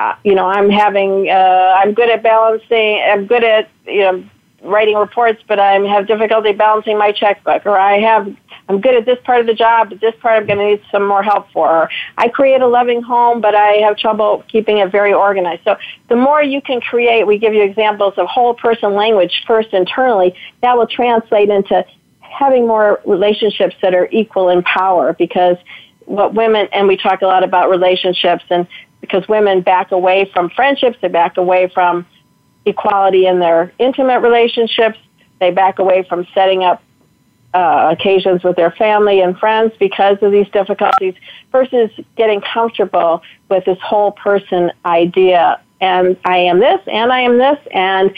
[0.00, 4.24] uh, you know, I'm having, uh, I'm good at balancing, I'm good at, you know,
[4.62, 8.34] writing reports, but I have difficulty balancing my checkbook, or I have,
[8.70, 10.82] I'm good at this part of the job, but this part I'm going to need
[10.90, 11.68] some more help for.
[11.68, 15.64] Or I create a loving home, but I have trouble keeping it very organized.
[15.64, 15.76] So
[16.08, 20.34] the more you can create, we give you examples of whole person language first internally,
[20.62, 21.84] that will translate into
[22.20, 25.58] having more relationships that are equal in power because
[26.06, 28.66] what women, and we talk a lot about relationships and
[29.00, 32.06] because women back away from friendships, they back away from
[32.66, 34.98] equality in their intimate relationships,
[35.40, 36.82] they back away from setting up
[37.54, 41.14] uh, occasions with their family and friends because of these difficulties
[41.50, 45.60] versus getting comfortable with this whole person idea.
[45.80, 48.14] And I am this, and I am this, and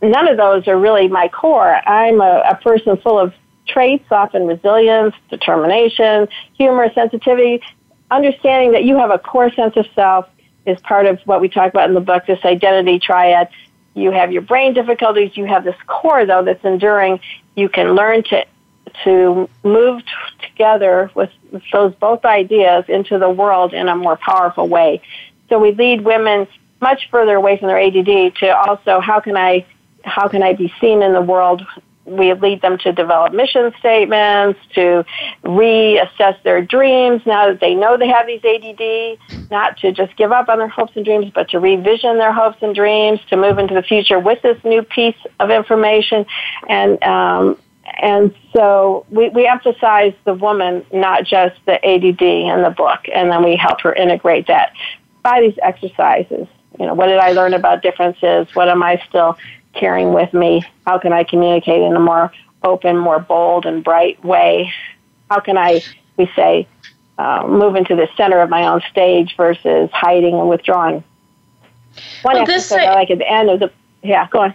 [0.00, 1.76] none of those are really my core.
[1.86, 3.34] I'm a, a person full of
[3.68, 7.62] traits, often resilience, determination, humor, sensitivity,
[8.12, 10.28] understanding that you have a core sense of self
[10.66, 13.48] is part of what we talk about in the book, this identity triad.
[13.94, 17.20] You have your brain difficulties, you have this core though that's enduring.
[17.56, 18.46] You can learn to
[19.04, 21.30] to move t- together with
[21.72, 25.00] those both ideas into the world in a more powerful way.
[25.48, 26.46] So we lead women
[26.80, 29.64] much further away from their ADD to also how can I
[30.04, 31.64] how can I be seen in the world
[32.04, 35.04] we lead them to develop mission statements, to
[35.44, 40.32] reassess their dreams now that they know they have these ADD, not to just give
[40.32, 43.58] up on their hopes and dreams, but to revision their hopes and dreams, to move
[43.58, 46.26] into the future with this new piece of information.
[46.68, 47.58] And, um,
[48.00, 53.30] and so we, we emphasize the woman, not just the ADD in the book, and
[53.30, 54.72] then we help her integrate that
[55.22, 56.48] by these exercises.
[56.80, 58.48] You know, what did I learn about differences?
[58.54, 59.36] What am I still
[59.82, 60.64] carrying with me?
[60.86, 62.30] How can I communicate in a more
[62.62, 64.72] open, more bold, and bright way?
[65.28, 65.82] How can I,
[66.16, 66.68] we say,
[67.18, 71.02] uh, move into the center of my own stage versus hiding and withdrawing?
[72.22, 73.72] One well, episode I like at the end of the,
[74.04, 74.54] yeah, go on.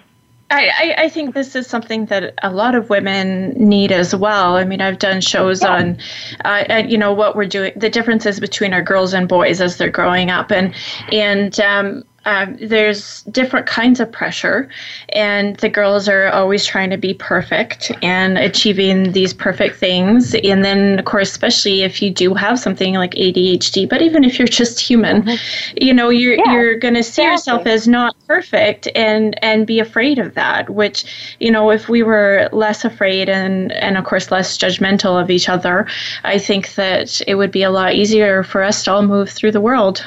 [0.50, 4.56] I, I, think this is something that a lot of women need as well.
[4.56, 5.76] I mean, I've done shows yeah.
[5.76, 5.98] on,
[6.46, 9.76] uh, and, you know, what we're doing, the differences between our girls and boys as
[9.76, 10.74] they're growing up, and
[11.12, 14.68] and um, um, there's different kinds of pressure,
[15.13, 20.36] and the girls are always trying to be perfect and achieving these perfect things.
[20.36, 24.38] And then, of course, especially if you do have something like ADHD, but even if
[24.38, 25.78] you're just human, mm-hmm.
[25.82, 27.32] you know, you're yeah, you're going to see exactly.
[27.32, 30.70] yourself as not perfect and and be afraid of that.
[30.70, 35.32] Which, you know, if we were less afraid and and of course less judgmental of
[35.32, 35.88] each other,
[36.26, 39.54] I think that it would be a lot easier for us to all move through
[39.54, 40.06] the world.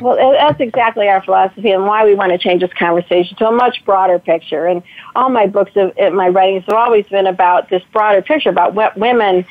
[0.00, 3.52] Well, that's exactly our philosophy and why we want to change this conversation to a
[3.52, 4.66] much broader picture.
[4.66, 4.82] And
[5.14, 8.96] all my books, have, my writings have always been about this broader picture about what
[8.96, 9.44] women,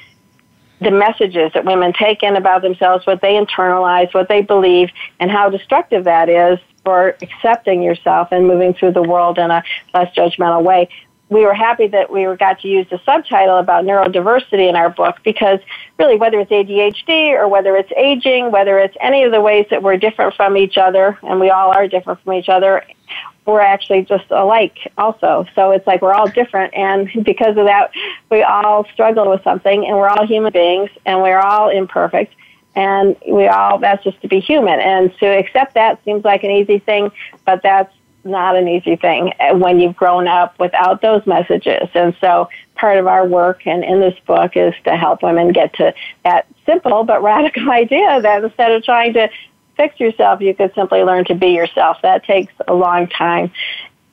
[0.80, 4.90] the messages that women take in about themselves, what they internalize, what they believe,
[5.20, 9.64] and how destructive that is for accepting yourself and moving through the world in a
[9.94, 10.90] less judgmental way
[11.32, 15.16] we were happy that we got to use the subtitle about neurodiversity in our book
[15.24, 15.60] because
[15.98, 19.82] really whether it's ADHD or whether it's aging, whether it's any of the ways that
[19.82, 22.84] we're different from each other, and we all are different from each other,
[23.46, 25.46] we're actually just alike also.
[25.56, 27.92] So it's like we're all different and because of that
[28.30, 32.36] we all struggle with something and we're all human beings and we're all imperfect
[32.76, 36.52] and we all that's just to be human and to accept that seems like an
[36.52, 37.12] easy thing
[37.46, 37.94] but that's
[38.24, 41.90] not an easy thing when you've grown up without those messages.
[41.94, 45.74] And so part of our work and in this book is to help women get
[45.76, 45.94] to
[46.24, 49.30] that simple but radical idea that instead of trying to
[49.78, 51.98] fix yourself, you could simply learn to be yourself.
[52.04, 53.52] That takes a long time.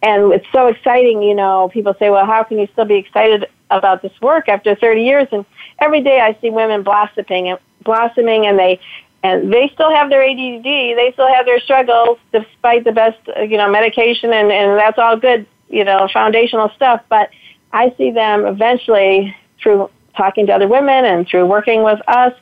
[0.03, 3.47] And it's so exciting, you know, people say, well, how can you still be excited
[3.71, 5.29] about this work after 30 years?
[5.33, 5.45] And
[5.81, 8.81] every day I see women blossoming and blossoming and they
[9.23, 10.63] and they still have their ADD.
[10.63, 15.17] They still have their struggles, despite the best, you know, medication, and and that's all
[15.17, 17.03] good, you know, foundational stuff.
[17.09, 17.31] But
[17.73, 22.33] I see them eventually through talking to other women and through working with us,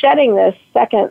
[0.00, 1.10] shedding this second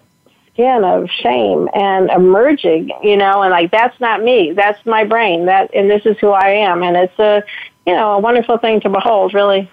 [0.53, 5.45] skin of shame and emerging, you know, and like that's not me, that's my brain,
[5.45, 7.43] that and this is who I am, and it's a,
[7.85, 9.69] you know, a wonderful thing to behold, really.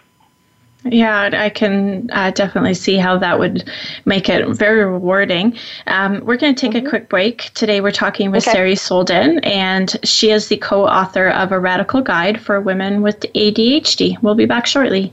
[0.85, 3.71] Yeah, I can uh, definitely see how that would
[4.05, 5.57] make it very rewarding.
[5.87, 6.87] Um, we're going to take mm-hmm.
[6.87, 7.51] a quick break.
[7.55, 8.53] Today, we're talking with okay.
[8.53, 13.21] Sari Solden, and she is the co author of A Radical Guide for Women with
[13.21, 14.21] ADHD.
[14.23, 15.13] We'll be back shortly.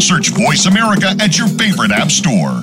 [0.00, 2.62] Search Voice America at your favorite app store.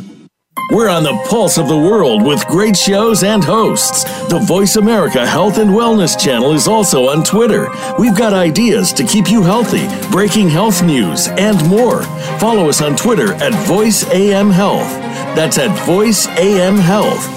[0.72, 4.04] We're on the pulse of the world with great shows and hosts.
[4.30, 7.70] The Voice America Health and Wellness channel is also on Twitter.
[8.00, 12.04] We've got ideas to keep you healthy, breaking health news, and more.
[12.40, 14.90] Follow us on Twitter at Voice AM Health.
[15.36, 17.28] That's at Voice AM Health.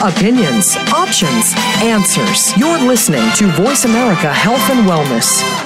[0.00, 1.52] Opinions, options,
[1.82, 2.56] answers.
[2.56, 5.65] You're listening to Voice America Health and Wellness.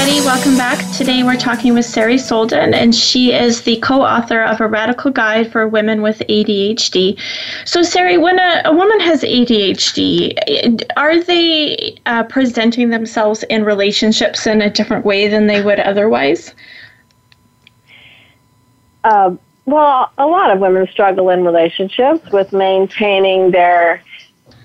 [0.00, 0.24] Everybody.
[0.24, 0.96] Welcome back.
[0.96, 5.10] Today we're talking with Sari Solden, and she is the co author of A Radical
[5.10, 7.18] Guide for Women with ADHD.
[7.64, 14.46] So, Sari, when a, a woman has ADHD, are they uh, presenting themselves in relationships
[14.46, 16.54] in a different way than they would otherwise?
[19.02, 19.34] Uh,
[19.66, 24.02] well, a lot of women struggle in relationships with maintaining their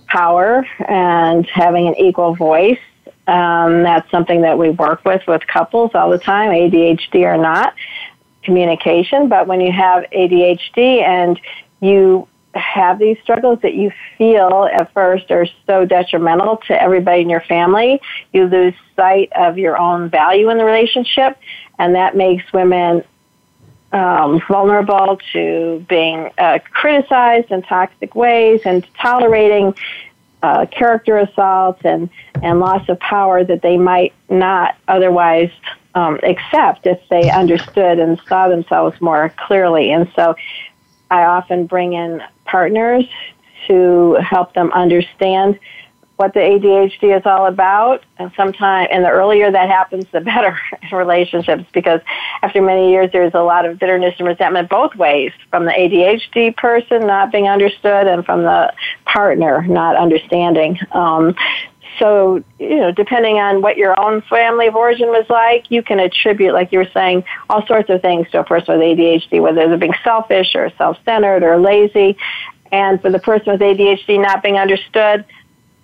[0.07, 2.77] power and having an equal voice
[3.27, 7.73] um, that's something that we work with with couples all the time, ADHD or not,
[8.43, 9.29] communication.
[9.29, 11.39] But when you have ADHD and
[11.79, 17.29] you have these struggles that you feel at first are so detrimental to everybody in
[17.29, 18.01] your family,
[18.31, 21.37] you lose sight of your own value in the relationship,
[21.79, 23.03] and that makes women
[23.93, 29.73] um, vulnerable to being uh, criticized in toxic ways and tolerating
[30.43, 32.09] uh, character assaults and,
[32.43, 35.49] and loss of power that they might not otherwise
[35.95, 39.91] um, accept if they understood and saw themselves more clearly.
[39.91, 40.35] And so
[41.09, 43.05] I often bring in partners
[43.67, 45.57] to help them understand
[46.17, 48.03] what the ADHD is all about.
[48.17, 52.01] And sometimes, and the earlier that happens, the better in relationships because
[52.41, 56.55] after many years, there's a lot of bitterness and resentment both ways from the ADHD
[56.55, 58.73] person not being understood and from the
[59.05, 60.79] partner not understanding.
[60.91, 61.35] Um,
[61.99, 65.99] so, you know, depending on what your own family of origin was like, you can
[65.99, 69.67] attribute, like you were saying, all sorts of things to a person with ADHD, whether
[69.67, 72.17] they're being selfish or self-centered or lazy.
[72.71, 75.25] And for the person with ADHD not being understood,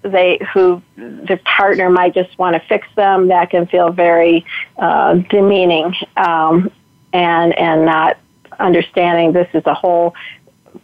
[0.01, 4.45] they who the partner might just want to fix them, that can feel very
[4.77, 6.71] uh, demeaning um,
[7.13, 8.17] and and not
[8.59, 10.13] understanding this is a whole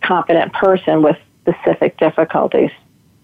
[0.01, 2.71] competent person with specific difficulties.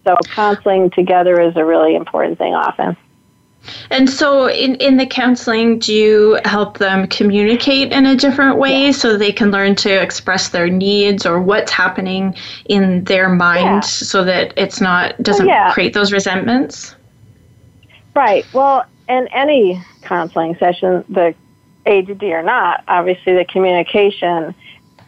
[0.04, 2.96] So counseling together is a really important thing often.
[3.90, 8.86] And so, in, in the counseling, do you help them communicate in a different way
[8.86, 8.90] yeah.
[8.92, 12.34] so they can learn to express their needs or what's happening
[12.66, 13.80] in their mind yeah.
[13.80, 15.72] so that it's not doesn't well, yeah.
[15.72, 16.94] create those resentments?
[18.14, 18.44] Right.
[18.52, 21.34] Well, in any counseling session, the
[21.86, 24.54] ADD or not, obviously the communication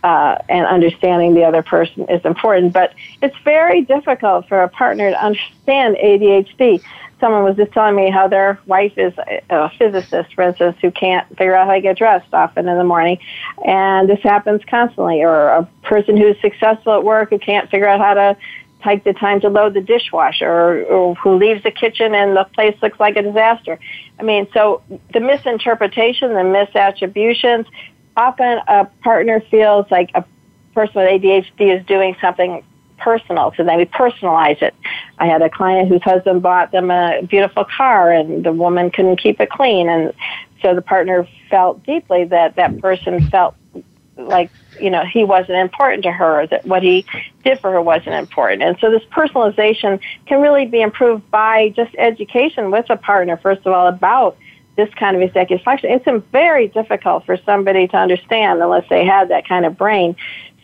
[0.02, 2.72] uh, and understanding the other person is important.
[2.72, 6.82] But it's very difficult for a partner to understand ADHD.
[7.24, 9.14] Someone was just telling me how their wife is
[9.48, 12.84] a physicist, for instance, who can't figure out how to get dressed often in the
[12.84, 13.18] morning.
[13.64, 15.22] And this happens constantly.
[15.22, 18.36] Or a person who's successful at work who can't figure out how to
[18.82, 22.44] take the time to load the dishwasher or, or who leaves the kitchen and the
[22.52, 23.78] place looks like a disaster.
[24.20, 24.82] I mean, so
[25.14, 27.64] the misinterpretation, the misattributions,
[28.18, 30.26] often a partner feels like a
[30.74, 32.62] person with ADHD is doing something
[33.04, 33.76] personal to them.
[33.76, 34.74] We personalize it.
[35.18, 39.18] I had a client whose husband bought them a beautiful car and the woman couldn't
[39.18, 39.88] keep it clean.
[39.88, 40.14] And
[40.62, 43.54] so the partner felt deeply that that person felt
[44.16, 44.50] like,
[44.80, 47.04] you know, he wasn't important to her, that what he
[47.44, 48.62] did for her wasn't important.
[48.62, 53.66] And so this personalization can really be improved by just education with a partner, first
[53.66, 54.36] of all, about
[54.76, 55.90] this kind of executive function.
[55.90, 60.16] It's very difficult for somebody to understand unless they had that kind of brain.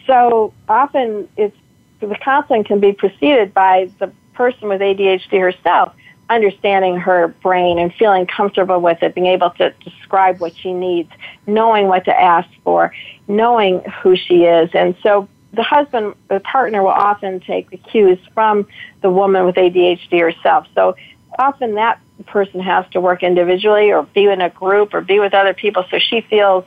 [0.07, 1.57] So often it's
[2.01, 5.95] the counseling can be preceded by the person with ADHD herself
[6.31, 11.11] understanding her brain and feeling comfortable with it, being able to describe what she needs,
[11.47, 12.95] knowing what to ask for,
[13.27, 14.71] knowing who she is.
[14.73, 18.69] And so the husband, the partner will often take the cues from
[19.03, 20.69] the woman with ADHD herself.
[20.75, 20.95] So
[21.39, 25.35] often that person has to work individually or be in a group or be with
[25.35, 26.65] other people so she feels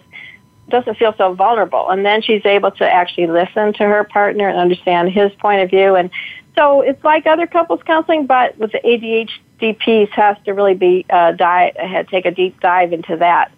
[0.69, 1.89] doesn't feel so vulnerable.
[1.89, 5.69] And then she's able to actually listen to her partner and understand his point of
[5.69, 5.95] view.
[5.95, 6.09] And
[6.55, 11.05] so it's like other couples counseling but with the ADHD piece has to really be
[11.09, 11.75] uh, dive,
[12.09, 13.51] take a deep dive into that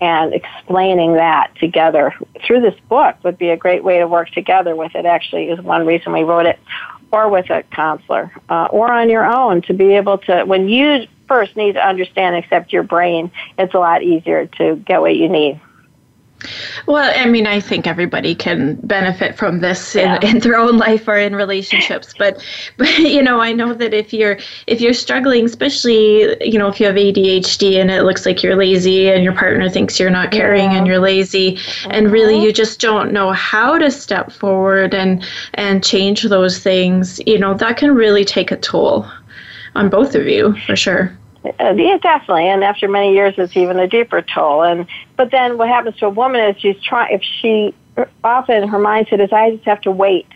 [0.00, 2.14] and explaining that together
[2.46, 5.04] through this book would be a great way to work together with it.
[5.04, 6.58] Actually is one reason we wrote it
[7.10, 11.06] or with a counselor uh, or on your own to be able to when you
[11.26, 15.16] first need to understand and accept your brain it's a lot easier to get what
[15.16, 15.60] you need
[16.86, 21.08] well, I mean, I think everybody can benefit from this in, in their own life
[21.08, 22.14] or in relationships.
[22.18, 22.42] But,
[22.76, 26.80] but you know, I know that if you're if you're struggling, especially you know if
[26.80, 30.30] you have ADHD and it looks like you're lazy and your partner thinks you're not
[30.30, 30.78] caring yeah.
[30.78, 31.58] and you're lazy,
[31.90, 32.46] and really uh-huh.
[32.46, 35.24] you just don't know how to step forward and
[35.54, 37.20] and change those things.
[37.26, 39.06] You know, that can really take a toll
[39.74, 41.16] on both of you for sure.
[41.60, 42.48] Uh, yeah, definitely.
[42.48, 44.62] And after many years, it's even a deeper toll.
[44.62, 44.86] And
[45.18, 47.12] but then what happens to a woman is she's trying.
[47.12, 47.74] If she
[48.24, 50.26] often her mindset is, I just have to wait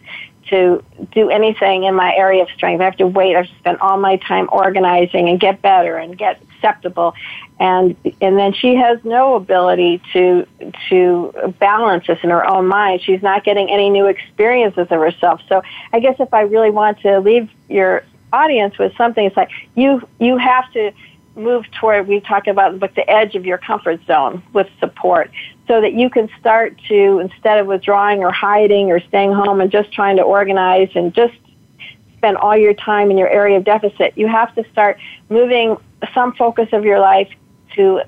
[0.50, 2.80] to do anything in my area of strength.
[2.80, 3.34] I have to wait.
[3.34, 7.14] I have to spend all my time organizing and get better and get acceptable.
[7.60, 10.46] And and then she has no ability to
[10.90, 13.02] to balance this in her own mind.
[13.02, 15.40] She's not getting any new experiences of herself.
[15.48, 15.62] So
[15.92, 18.02] I guess if I really want to leave your
[18.32, 19.24] audience with something.
[19.24, 20.92] It's like you you have to
[21.34, 25.30] move toward we talk about but the edge of your comfort zone with support
[25.66, 29.70] so that you can start to instead of withdrawing or hiding or staying home and
[29.70, 31.34] just trying to organize and just
[32.18, 34.98] spend all your time in your area of deficit you have to start
[35.30, 35.76] moving
[36.14, 37.30] some focus of your life
[37.74, 38.02] to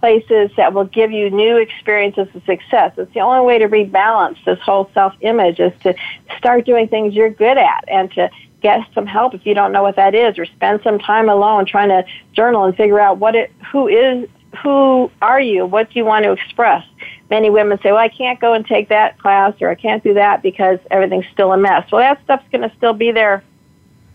[0.00, 2.92] places that will give you new experiences of success.
[2.96, 5.94] It's the only way to rebalance this whole self image is to
[6.38, 9.82] start doing things you're good at and to get some help if you don't know
[9.82, 13.34] what that is or spend some time alone trying to journal and figure out what
[13.34, 14.28] it who is
[14.62, 15.66] who are you?
[15.66, 16.84] What do you want to express?
[17.30, 20.14] Many women say well i can't go and take that class or i can't do
[20.14, 21.90] that because everything's still a mess.
[21.92, 23.44] Well that stuff's going to still be there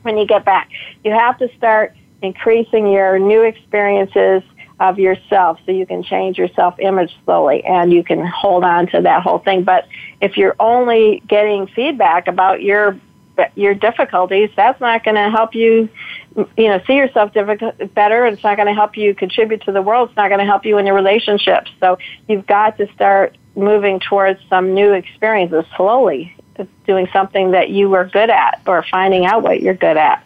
[0.02, 0.70] when you get back.
[1.04, 4.44] You have to start increasing your new experiences
[4.80, 8.88] of yourself so you can change your self image slowly and you can hold on
[8.88, 9.64] to that whole thing.
[9.64, 9.88] But
[10.22, 13.00] if you're only getting feedback about your
[13.56, 15.90] your difficulties, that's not going to help you,
[16.36, 18.26] you know, see yourself better.
[18.26, 20.10] It's not going to help you contribute to the world.
[20.10, 21.72] It's not going to help you in your relationships.
[21.80, 26.36] So you've got to start moving towards some new experiences slowly,
[26.86, 30.24] doing something that you were good at or finding out what you're good at.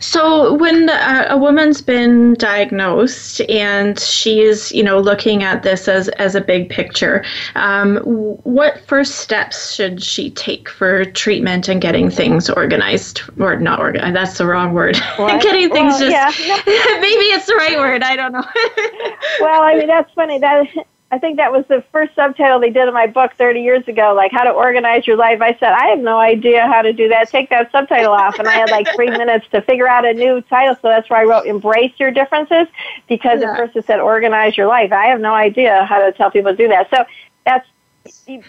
[0.00, 6.08] So when uh, a woman's been diagnosed and she's, you know, looking at this as,
[6.10, 12.10] as a big picture, um, what first steps should she take for treatment and getting
[12.10, 14.16] things organized or not organized?
[14.16, 14.94] That's the wrong word.
[15.16, 16.62] getting things well, just, yeah.
[17.00, 18.02] maybe it's the right word.
[18.02, 18.44] I don't know.
[19.40, 20.38] well, I mean, that's funny.
[20.38, 20.66] That
[21.12, 24.14] I think that was the first subtitle they did in my book 30 years ago,
[24.14, 25.40] like how to organize your life.
[25.40, 27.28] I said, I have no idea how to do that.
[27.28, 28.38] Take that subtitle off.
[28.38, 30.76] And I had like three minutes to figure out a new title.
[30.76, 32.68] So that's why I wrote Embrace Your Differences
[33.08, 33.50] because yeah.
[33.50, 34.92] at first it said organize your life.
[34.92, 36.88] I have no idea how to tell people to do that.
[36.90, 37.04] So
[37.44, 37.66] that's,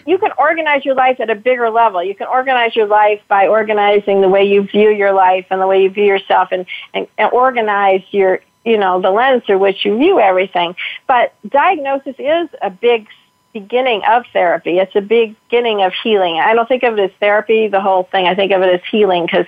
[0.06, 2.02] you can organize your life at a bigger level.
[2.02, 5.66] You can organize your life by organizing the way you view your life and the
[5.66, 9.84] way you view yourself and, and, and organize your you know, the lens through which
[9.84, 10.74] you view everything.
[11.06, 13.06] But diagnosis is a big
[13.52, 14.78] beginning of therapy.
[14.78, 16.38] It's a beginning of healing.
[16.38, 18.26] I don't think of it as therapy, the whole thing.
[18.26, 19.46] I think of it as healing because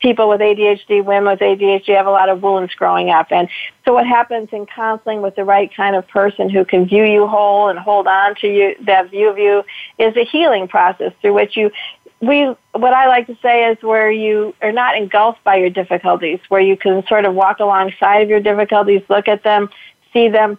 [0.00, 3.28] people with ADHD, women with ADHD have a lot of wounds growing up.
[3.30, 3.48] And
[3.84, 7.26] so what happens in counseling with the right kind of person who can view you
[7.26, 9.64] whole and hold on to you, that view of you
[9.98, 11.70] is a healing process through which you
[12.20, 16.40] we what I like to say is where you are not engulfed by your difficulties,
[16.48, 19.68] where you can sort of walk alongside of your difficulties, look at them,
[20.12, 20.58] see them.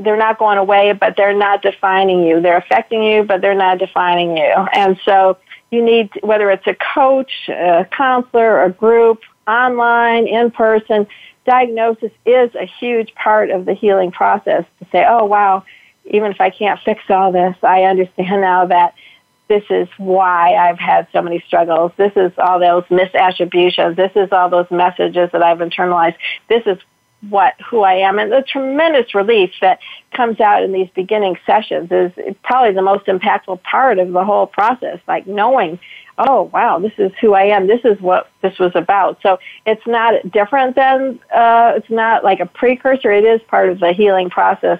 [0.00, 2.42] They're not going away, but they're not defining you.
[2.42, 4.52] They're affecting you, but they're not defining you.
[4.74, 5.38] And so
[5.70, 11.06] you need whether it's a coach, a counselor, a group, online, in person,
[11.46, 15.64] diagnosis is a huge part of the healing process to say, oh wow,
[16.04, 18.94] even if I can't fix all this, I understand now that
[19.48, 21.92] this is why I've had so many struggles.
[21.96, 23.96] This is all those misattributions.
[23.96, 26.16] This is all those messages that I've internalized.
[26.48, 26.78] This is
[27.30, 29.80] what who I am and the tremendous relief that
[30.12, 32.12] comes out in these beginning sessions is
[32.44, 35.80] probably the most impactful part of the whole process like knowing
[36.18, 39.84] oh wow this is who I am this is what this was about so it's
[39.84, 44.30] not different than uh, it's not like a precursor it is part of the healing
[44.30, 44.78] process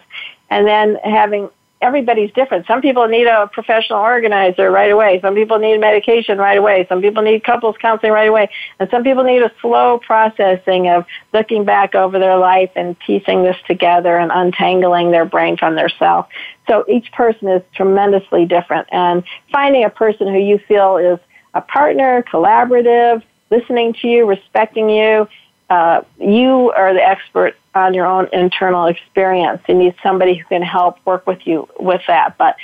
[0.49, 1.51] and then having
[1.81, 2.67] everybody's different.
[2.67, 5.21] Some people need a professional organizer right away.
[5.21, 6.87] Some people need medication right away.
[6.89, 8.51] Some people need couples counseling right away.
[8.81, 13.45] And some people need a slow processing of looking back over their life and piecing
[13.45, 16.27] this together and untangling their brain from their self.
[16.67, 18.89] So each person is tremendously different.
[18.91, 19.23] And
[19.53, 21.19] finding a person who you feel is
[21.55, 25.29] a partner, collaborative, listening to you, respecting you,
[25.71, 29.63] uh, you are the expert on your own internal experience.
[29.69, 32.39] You need somebody who can help work with you with that.
[32.39, 32.57] But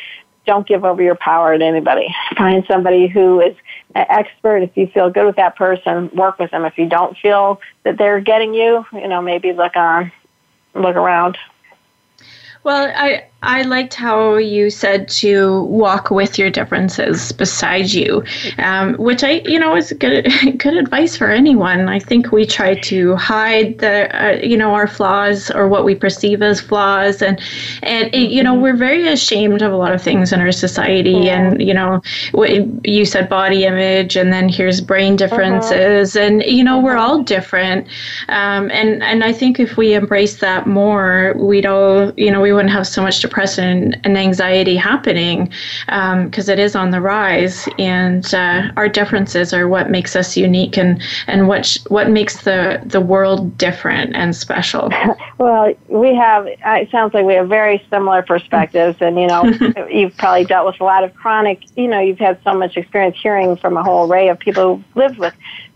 [0.46, 2.14] don't give over your power to anybody.
[2.36, 3.56] Find somebody who is
[3.94, 4.58] an expert.
[4.58, 6.64] If you feel good with that person, work with them.
[6.64, 10.12] If you don't feel that they're getting you, you know, maybe look on,
[10.74, 11.38] look around.
[12.62, 18.24] Well, I I liked how you said to walk with your differences beside you,
[18.58, 21.88] um, which I, you know, is good good advice for anyone.
[21.88, 25.94] I think we try to hide the, uh, you know, our flaws or what we
[25.94, 27.38] perceive as flaws, and
[27.82, 31.10] and it, you know, we're very ashamed of a lot of things in our society.
[31.10, 31.50] Yeah.
[31.50, 32.02] And you know,
[32.82, 35.28] you said body image, and then here's brain uh-huh.
[35.28, 36.26] differences, uh-huh.
[36.26, 37.86] and you know, we're all different.
[38.28, 42.52] Um, and and I think if we embrace that more, we'd all, you know, we
[42.52, 45.50] wouldn't have so much depression and anxiety happening
[45.86, 47.68] because um, it is on the rise.
[47.78, 52.42] And uh, our differences are what makes us unique and, and what, sh- what makes
[52.42, 54.90] the, the world different and special.
[55.38, 58.98] well, we have, it sounds like we have very similar perspectives.
[59.00, 59.44] And, you know,
[59.90, 63.16] you've probably dealt with a lot of chronic, you know, you've had so much experience
[63.20, 65.34] hearing from a whole array of people who've lived with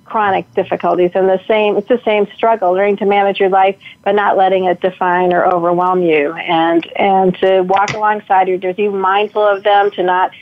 [0.08, 4.14] chronic difficulties and the same it's the same struggle learning to manage your life but
[4.14, 6.32] not letting it define or overwhelm you.
[6.32, 10.32] And and to walk alongside your to be mindful of them to not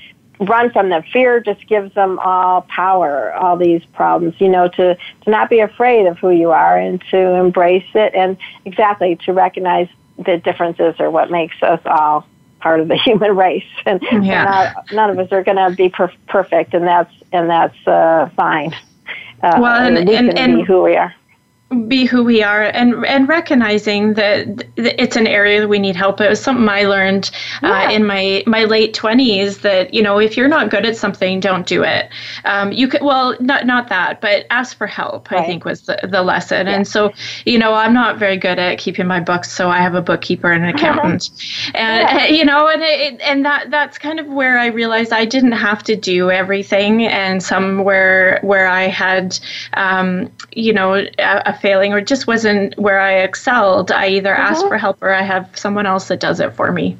[0.41, 1.03] run from them.
[1.13, 5.61] Fear just gives them all power all these problems you know to to not be
[5.61, 8.15] afraid of who you are and to embrace it.
[8.15, 9.89] And exactly to recognize
[10.19, 12.27] the differences are what makes us all
[12.61, 13.65] part of the human race.
[13.85, 14.45] And, yeah.
[14.45, 18.31] not, none of us are going to be per- perfect and that's and that's uh,
[18.37, 18.75] fine
[19.43, 21.15] uh, well, and, and, and, who we are.
[21.89, 26.21] Be who we are and and recognizing that it's an area that we need help.
[26.21, 27.89] It was something I learned uh, yeah.
[27.89, 31.41] uh, in my my late twenties that you know if you're not good at something,
[31.41, 32.09] don't do it.
[32.45, 35.33] Um, you could well not not that, but ask for help.
[35.33, 35.43] Right.
[35.43, 36.69] I think was the, the lesson.
[36.69, 36.75] Yeah.
[36.75, 37.13] And so
[37.45, 40.53] you know I'm not very good at keeping my books, so I have a bookkeeper
[40.53, 41.31] and an accountant,
[41.75, 42.27] and yeah.
[42.27, 45.83] you know and it, and that that's kind of where I realized I didn't have
[45.85, 49.37] to do everything, and somewhere where I had
[49.75, 54.53] um, you know a, a failing or just wasn't where I excelled, I either mm-hmm.
[54.53, 56.97] ask for help or I have someone else that does it for me.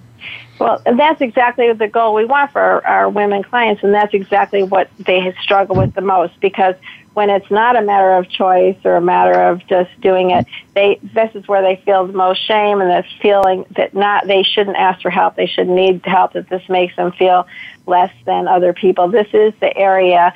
[0.59, 4.63] Well, that's exactly the goal we want for our, our women clients, and that's exactly
[4.63, 6.75] what they struggle with the most because
[7.13, 10.99] when it's not a matter of choice or a matter of just doing it, they
[11.03, 14.77] this is where they feel the most shame and this feeling that not they shouldn't
[14.77, 17.47] ask for help, they should need help, that this makes them feel
[17.87, 19.09] less than other people.
[19.09, 20.35] This is the area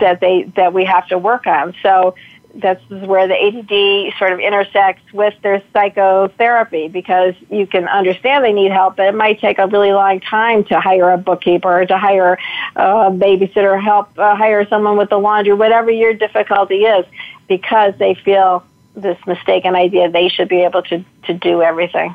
[0.00, 1.74] that they that we have to work on.
[1.82, 2.14] So
[2.54, 8.52] that's where the ADD sort of intersects with their psychotherapy because you can understand they
[8.52, 11.86] need help, but it might take a really long time to hire a bookkeeper or
[11.86, 12.38] to hire
[12.76, 17.06] a babysitter, help uh, hire someone with the laundry, whatever your difficulty is,
[17.48, 22.14] because they feel this mistaken idea they should be able to, to do everything.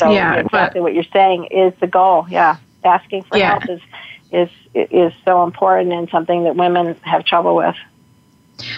[0.00, 2.26] So yeah, exactly but, what you're saying is the goal.
[2.28, 3.58] Yeah, asking for yeah.
[3.58, 3.80] help is
[4.32, 7.76] is is so important and something that women have trouble with.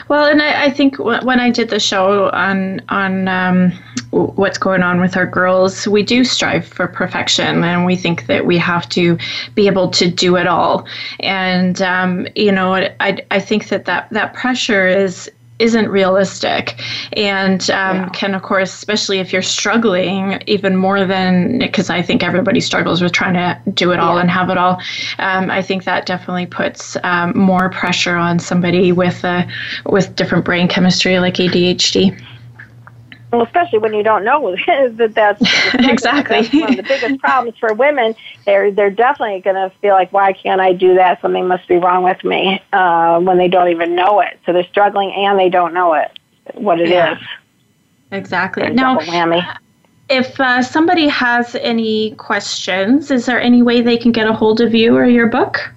[0.08, 3.72] Well, and I, I think when I did the show on on um,
[4.10, 8.46] what's going on with our girls, we do strive for perfection, and we think that
[8.46, 9.18] we have to
[9.54, 10.86] be able to do it all.
[11.20, 16.80] And um, you know, I I think that that that pressure is isn't realistic
[17.12, 18.08] and um, yeah.
[18.08, 23.00] can of course especially if you're struggling even more than because i think everybody struggles
[23.00, 24.22] with trying to do it all yeah.
[24.22, 24.80] and have it all
[25.18, 29.46] um, i think that definitely puts um, more pressure on somebody with a
[29.86, 32.20] with different brain chemistry like adhd
[33.36, 35.42] well, especially when you don't know that that's
[35.74, 38.14] exactly that's one of the biggest problems for women.
[38.44, 41.20] They're they're definitely going to feel like, why can't I do that?
[41.20, 44.38] Something must be wrong with me uh, when they don't even know it.
[44.46, 46.18] So they're struggling and they don't know it
[46.54, 47.14] what it yeah.
[47.14, 47.18] is.
[48.12, 48.70] Exactly.
[48.70, 48.98] Now,
[50.08, 54.60] if uh, somebody has any questions, is there any way they can get a hold
[54.60, 55.70] of you or your book?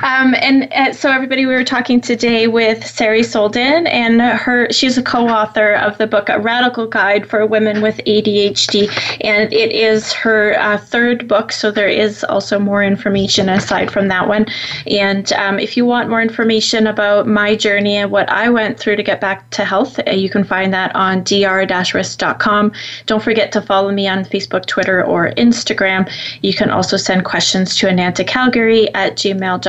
[0.04, 4.98] Um, and uh, so, everybody, we were talking today with Sari Solden, and her she's
[4.98, 8.90] a co-author of the book "A Radical Guide for Women with ADHD,"
[9.22, 11.54] and it is her uh, third book.
[11.54, 14.46] So there is also more information aside from that one.
[14.88, 18.98] And um, if you want more information about my journey and what I went through
[18.98, 22.74] to get back to health, uh, you can find that on dr-risk.com.
[23.06, 26.12] Don't forget to follow me on Facebook, Twitter, or Instagram.
[26.42, 29.62] You can also send questions to Ananta Calgary at gmail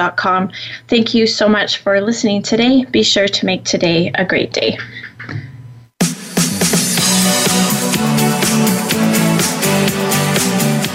[0.89, 2.85] Thank you so much for listening today.
[2.85, 4.79] Be sure to make today a great day.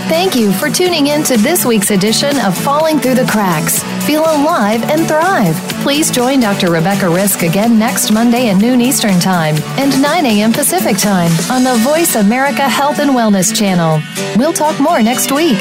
[0.10, 3.84] Thank you for tuning in to this week's edition of Falling Through the Cracks.
[4.06, 5.56] Feel alive and thrive.
[5.84, 6.72] Please join Dr.
[6.72, 10.52] Rebecca Risk again next Monday at noon Eastern Time and 9 a.m.
[10.52, 14.02] Pacific Time on the Voice America Health and Wellness channel.
[14.36, 15.60] We'll talk more next week.